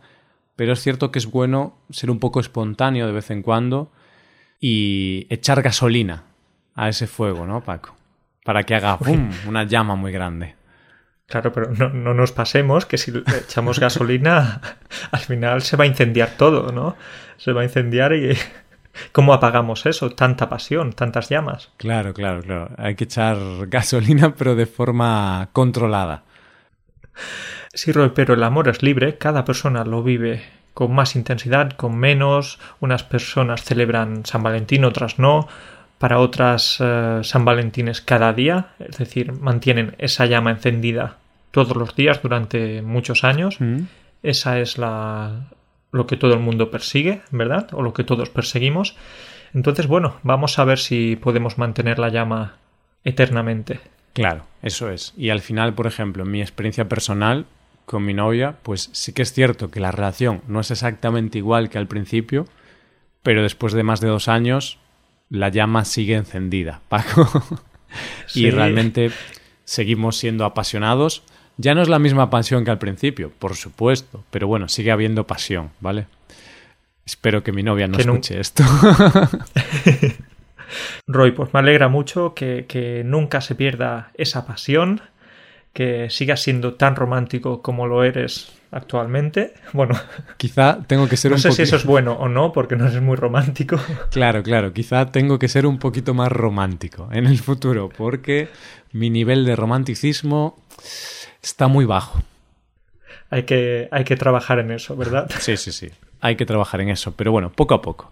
pero 0.55 0.71
es 0.71 0.79
cierto 0.79 1.11
que 1.11 1.19
es 1.19 1.25
bueno 1.25 1.77
ser 1.89 2.09
un 2.09 2.21
poco 2.21 2.39
espontáneo 2.39 3.05
de 3.05 3.11
vez 3.11 3.31
en 3.31 3.41
cuando 3.41 3.91
y 4.61 5.27
echar 5.29 5.61
gasolina 5.61 6.23
a 6.73 6.87
ese 6.87 7.05
fuego, 7.05 7.45
¿no, 7.45 7.65
Paco? 7.65 7.97
Para 8.45 8.63
que 8.63 8.75
haga 8.75 8.97
una 9.45 9.65
llama 9.65 9.95
muy 9.95 10.13
grande. 10.13 10.55
Claro, 11.27 11.51
pero 11.51 11.69
no, 11.71 11.89
no, 11.89 12.13
nos 12.13 12.31
pasemos 12.31 12.85
que 12.85 12.97
si 12.97 13.11
echamos 13.43 13.81
gasolina, 13.81 14.61
al 15.11 15.19
final 15.19 15.61
se 15.63 15.75
va 15.75 15.83
a 15.83 15.87
incendiar 15.87 16.37
todo, 16.37 16.71
¿no? 16.71 16.95
Se 17.35 17.51
va 17.51 17.59
a 17.59 17.65
incendiar 17.65 18.13
y 18.13 18.37
¿Cómo 19.11 19.33
apagamos 19.33 19.85
eso? 19.85 20.09
Tanta 20.11 20.49
pasión, 20.49 20.93
tantas 20.93 21.29
llamas. 21.29 21.69
Claro, 21.77 22.13
claro, 22.13 22.41
claro. 22.41 22.69
Hay 22.77 22.95
que 22.95 23.05
echar 23.05 23.37
gasolina, 23.67 24.35
pero 24.35 24.55
de 24.55 24.65
forma 24.65 25.49
controlada. 25.53 26.23
Sí, 27.73 27.91
Roy, 27.91 28.11
pero 28.13 28.33
el 28.33 28.43
amor 28.43 28.69
es 28.69 28.83
libre, 28.83 29.17
cada 29.17 29.45
persona 29.45 29.83
lo 29.83 30.03
vive 30.03 30.43
con 30.73 30.93
más 30.93 31.15
intensidad, 31.15 31.71
con 31.71 31.97
menos. 31.97 32.59
Unas 32.79 33.03
personas 33.03 33.63
celebran 33.63 34.25
San 34.25 34.43
Valentín, 34.43 34.85
otras 34.85 35.19
no. 35.19 35.47
Para 35.97 36.19
otras 36.19 36.77
eh, 36.81 37.21
San 37.23 37.45
Valentín 37.45 37.87
es 37.87 38.01
cada 38.01 38.33
día, 38.33 38.67
es 38.79 38.97
decir, 38.97 39.31
mantienen 39.31 39.95
esa 39.97 40.25
llama 40.25 40.51
encendida 40.51 41.17
todos 41.51 41.75
los 41.77 41.95
días 41.95 42.21
durante 42.21 42.81
muchos 42.81 43.23
años. 43.23 43.55
Mm. 43.59 43.83
Esa 44.21 44.59
es 44.59 44.77
la, 44.77 45.47
lo 45.95 46.07
que 46.07 46.17
todo 46.17 46.33
el 46.33 46.39
mundo 46.39 46.71
persigue, 46.71 47.21
¿verdad? 47.31 47.69
O 47.73 47.81
lo 47.81 47.93
que 47.93 48.03
todos 48.03 48.29
perseguimos. 48.29 48.95
Entonces, 49.53 49.87
bueno, 49.87 50.17
vamos 50.23 50.59
a 50.59 50.65
ver 50.65 50.79
si 50.79 51.15
podemos 51.15 51.57
mantener 51.57 51.99
la 51.99 52.09
llama 52.09 52.57
eternamente. 53.03 53.79
Claro, 54.13 54.45
eso 54.61 54.89
es. 54.89 55.13
Y 55.17 55.29
al 55.29 55.41
final, 55.41 55.73
por 55.73 55.87
ejemplo, 55.87 56.23
en 56.23 56.31
mi 56.31 56.41
experiencia 56.41 56.89
personal 56.89 57.45
con 57.85 58.03
mi 58.03 58.13
novia, 58.13 58.57
pues 58.63 58.89
sí 58.93 59.13
que 59.13 59.21
es 59.21 59.31
cierto 59.31 59.71
que 59.71 59.79
la 59.79 59.91
relación 59.91 60.41
no 60.47 60.59
es 60.59 60.71
exactamente 60.71 61.37
igual 61.37 61.69
que 61.69 61.77
al 61.77 61.87
principio, 61.87 62.45
pero 63.23 63.43
después 63.43 63.73
de 63.73 63.83
más 63.83 64.01
de 64.01 64.07
dos 64.07 64.27
años, 64.27 64.79
la 65.29 65.49
llama 65.49 65.85
sigue 65.85 66.15
encendida, 66.15 66.81
Paco. 66.89 67.29
Sí. 68.25 68.47
y 68.47 68.51
realmente 68.51 69.09
seguimos 69.63 70.17
siendo 70.17 70.43
apasionados. 70.43 71.23
Ya 71.57 71.73
no 71.73 71.81
es 71.81 71.87
la 71.87 71.99
misma 71.99 72.29
pasión 72.29 72.65
que 72.65 72.71
al 72.71 72.79
principio, 72.79 73.31
por 73.37 73.55
supuesto, 73.55 74.23
pero 74.29 74.47
bueno, 74.47 74.67
sigue 74.67 74.91
habiendo 74.91 75.25
pasión, 75.25 75.71
¿vale? 75.79 76.07
Espero 77.05 77.43
que 77.43 77.51
mi 77.51 77.63
novia 77.63 77.87
no 77.87 77.97
Que 77.97 78.03
escuche 78.03 78.39
esto. 78.39 78.63
Roy, 81.07 81.31
pues 81.31 81.53
me 81.53 81.59
alegra 81.59 81.87
mucho 81.87 82.33
que, 82.33 82.65
que 82.67 83.03
nunca 83.05 83.41
se 83.41 83.55
pierda 83.55 84.11
esa 84.15 84.45
pasión, 84.45 85.01
que 85.71 86.09
sigas 86.09 86.41
siendo 86.41 86.73
tan 86.73 86.95
romántico 86.95 87.61
como 87.61 87.85
lo 87.87 88.03
eres 88.03 88.51
actualmente. 88.71 89.53
Bueno, 89.73 89.95
Quizá 90.37 90.79
tengo 90.87 91.07
que 91.07 91.17
ser 91.17 91.31
no 91.31 91.35
un 91.35 91.41
sé 91.41 91.51
si 91.51 91.61
eso 91.63 91.75
es 91.75 91.85
bueno 91.85 92.13
o 92.13 92.27
no, 92.27 92.53
porque 92.53 92.75
no 92.75 92.87
eres 92.87 93.01
muy 93.01 93.15
romántico. 93.15 93.77
Claro, 94.11 94.43
claro, 94.43 94.73
quizá 94.73 95.11
tengo 95.11 95.37
que 95.39 95.47
ser 95.47 95.65
un 95.65 95.79
poquito 95.79 96.13
más 96.13 96.31
romántico 96.31 97.09
en 97.11 97.25
el 97.25 97.39
futuro, 97.39 97.89
porque 97.89 98.49
mi 98.93 99.09
nivel 99.09 99.45
de 99.45 99.55
romanticismo 99.55 100.57
está 101.45 101.67
muy 101.67 101.85
bajo. 101.85 102.21
Hay 103.29 103.43
que, 103.43 103.87
hay 103.91 104.03
que 104.03 104.15
trabajar 104.15 104.59
en 104.59 104.71
eso, 104.71 104.95
¿verdad? 104.95 105.29
Sí, 105.39 105.57
sí, 105.57 105.71
sí. 105.71 105.89
Hay 106.21 106.35
que 106.35 106.45
trabajar 106.45 106.81
en 106.81 106.89
eso, 106.89 107.13
pero 107.15 107.31
bueno, 107.31 107.51
poco 107.51 107.73
a 107.75 107.81
poco. 107.81 108.11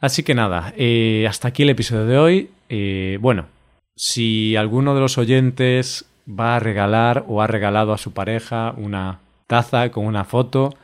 Así 0.00 0.22
que 0.22 0.34
nada, 0.34 0.72
eh, 0.76 1.26
hasta 1.28 1.48
aquí 1.48 1.62
el 1.62 1.70
episodio 1.70 2.06
de 2.06 2.18
hoy. 2.18 2.50
Eh, 2.68 3.18
bueno, 3.20 3.46
si 3.94 4.56
alguno 4.56 4.94
de 4.94 5.00
los 5.00 5.18
oyentes 5.18 6.06
va 6.28 6.56
a 6.56 6.60
regalar 6.60 7.24
o 7.28 7.42
ha 7.42 7.46
regalado 7.46 7.92
a 7.92 7.98
su 7.98 8.12
pareja 8.12 8.74
una 8.76 9.20
taza 9.46 9.90
con 9.90 10.06
una 10.06 10.24
foto, 10.24 10.74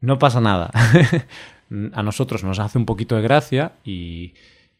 no 0.00 0.18
pasa 0.18 0.40
nada. 0.40 0.70
a 1.92 2.02
nosotros 2.02 2.44
nos 2.44 2.58
hace 2.58 2.78
un 2.78 2.86
poquito 2.86 3.16
de 3.16 3.22
gracia 3.22 3.72
y, 3.84 4.34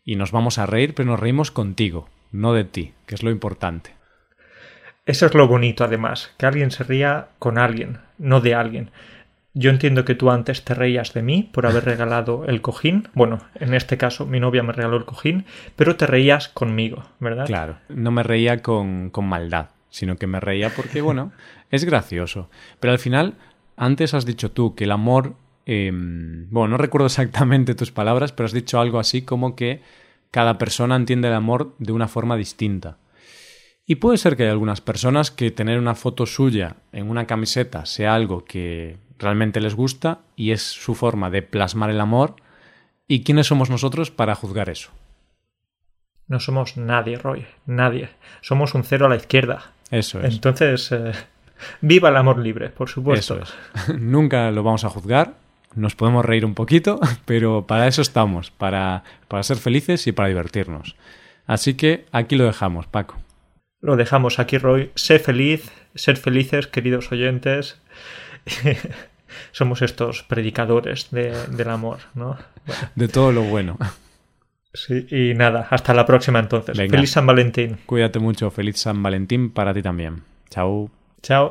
y 0.04 0.16
nos 0.16 0.32
vamos 0.32 0.58
a 0.58 0.66
reír, 0.66 0.94
pero 0.94 1.10
nos 1.10 1.20
reímos 1.20 1.50
contigo, 1.50 2.08
no 2.30 2.52
de 2.52 2.64
ti, 2.64 2.92
que 3.06 3.14
es 3.14 3.22
lo 3.22 3.30
importante. 3.30 3.97
Eso 5.08 5.24
es 5.24 5.32
lo 5.32 5.48
bonito, 5.48 5.84
además, 5.84 6.34
que 6.36 6.44
alguien 6.44 6.70
se 6.70 6.84
ría 6.84 7.28
con 7.38 7.56
alguien, 7.56 7.96
no 8.18 8.42
de 8.42 8.54
alguien. 8.54 8.90
Yo 9.54 9.70
entiendo 9.70 10.04
que 10.04 10.14
tú 10.14 10.30
antes 10.30 10.64
te 10.64 10.74
reías 10.74 11.14
de 11.14 11.22
mí 11.22 11.48
por 11.50 11.64
haber 11.64 11.84
regalado 11.86 12.44
el 12.44 12.60
cojín. 12.60 13.08
Bueno, 13.14 13.38
en 13.54 13.72
este 13.72 13.96
caso 13.96 14.26
mi 14.26 14.38
novia 14.38 14.62
me 14.62 14.74
regaló 14.74 14.98
el 14.98 15.06
cojín, 15.06 15.46
pero 15.76 15.96
te 15.96 16.06
reías 16.06 16.50
conmigo, 16.50 17.04
¿verdad? 17.20 17.46
Claro, 17.46 17.78
no 17.88 18.10
me 18.10 18.22
reía 18.22 18.60
con, 18.60 19.08
con 19.08 19.26
maldad, 19.26 19.70
sino 19.88 20.16
que 20.16 20.26
me 20.26 20.40
reía 20.40 20.68
porque, 20.76 21.00
bueno, 21.00 21.32
es 21.70 21.86
gracioso. 21.86 22.50
Pero 22.78 22.92
al 22.92 22.98
final, 22.98 23.36
antes 23.78 24.12
has 24.12 24.26
dicho 24.26 24.50
tú 24.50 24.74
que 24.74 24.84
el 24.84 24.92
amor, 24.92 25.36
eh, 25.64 25.90
bueno, 25.90 26.68
no 26.68 26.76
recuerdo 26.76 27.06
exactamente 27.06 27.74
tus 27.74 27.92
palabras, 27.92 28.32
pero 28.32 28.44
has 28.44 28.52
dicho 28.52 28.78
algo 28.78 28.98
así 28.98 29.22
como 29.22 29.56
que 29.56 29.80
cada 30.30 30.58
persona 30.58 30.96
entiende 30.96 31.28
el 31.28 31.34
amor 31.34 31.74
de 31.78 31.92
una 31.92 32.08
forma 32.08 32.36
distinta. 32.36 32.98
Y 33.90 33.96
puede 33.96 34.18
ser 34.18 34.36
que 34.36 34.42
hay 34.42 34.50
algunas 34.50 34.82
personas 34.82 35.30
que 35.30 35.50
tener 35.50 35.78
una 35.78 35.94
foto 35.94 36.26
suya 36.26 36.76
en 36.92 37.08
una 37.08 37.26
camiseta 37.26 37.86
sea 37.86 38.14
algo 38.14 38.44
que 38.44 38.98
realmente 39.18 39.62
les 39.62 39.74
gusta 39.74 40.18
y 40.36 40.50
es 40.50 40.60
su 40.60 40.94
forma 40.94 41.30
de 41.30 41.40
plasmar 41.40 41.88
el 41.88 42.02
amor. 42.02 42.36
¿Y 43.06 43.24
quiénes 43.24 43.46
somos 43.46 43.70
nosotros 43.70 44.10
para 44.10 44.34
juzgar 44.34 44.68
eso? 44.68 44.90
No 46.26 46.38
somos 46.38 46.76
nadie, 46.76 47.16
Roy, 47.16 47.46
nadie. 47.64 48.10
Somos 48.42 48.74
un 48.74 48.84
cero 48.84 49.06
a 49.06 49.08
la 49.08 49.16
izquierda. 49.16 49.72
Eso 49.90 50.20
es. 50.20 50.34
Entonces, 50.34 50.92
eh, 50.92 51.12
viva 51.80 52.10
el 52.10 52.16
amor 52.16 52.40
libre, 52.40 52.68
por 52.68 52.90
supuesto. 52.90 53.40
Eso 53.40 53.54
es. 53.86 53.98
Nunca 53.98 54.50
lo 54.50 54.62
vamos 54.62 54.84
a 54.84 54.90
juzgar. 54.90 55.36
Nos 55.74 55.94
podemos 55.94 56.26
reír 56.26 56.44
un 56.44 56.54
poquito, 56.54 57.00
pero 57.24 57.66
para 57.66 57.86
eso 57.86 58.02
estamos, 58.02 58.50
para, 58.50 59.02
para 59.28 59.42
ser 59.42 59.56
felices 59.56 60.06
y 60.06 60.12
para 60.12 60.28
divertirnos. 60.28 60.94
Así 61.46 61.72
que 61.72 62.04
aquí 62.12 62.36
lo 62.36 62.44
dejamos, 62.44 62.86
Paco. 62.86 63.16
Lo 63.80 63.96
dejamos 63.96 64.38
aquí, 64.38 64.58
Roy. 64.58 64.90
Sé 64.94 65.18
feliz, 65.18 65.70
ser 65.94 66.16
felices, 66.16 66.66
queridos 66.66 67.10
oyentes. 67.12 67.80
Somos 69.52 69.82
estos 69.82 70.22
predicadores 70.22 71.10
de- 71.10 71.46
del 71.48 71.68
amor, 71.70 71.98
¿no? 72.14 72.36
Bueno, 72.66 72.82
De 72.96 73.08
todo 73.08 73.30
lo 73.32 73.42
bueno. 73.42 73.78
sí, 74.72 75.06
y 75.10 75.34
nada, 75.34 75.68
hasta 75.70 75.94
la 75.94 76.06
próxima 76.06 76.38
entonces. 76.38 76.76
Venga. 76.76 76.96
Feliz 76.96 77.10
San 77.12 77.26
Valentín. 77.26 77.76
Cuídate 77.86 78.18
mucho. 78.18 78.50
Feliz 78.50 78.78
San 78.78 79.02
Valentín 79.02 79.50
para 79.50 79.72
ti 79.74 79.82
también. 79.82 80.22
Chao. 80.50 80.90
Chao. 81.22 81.50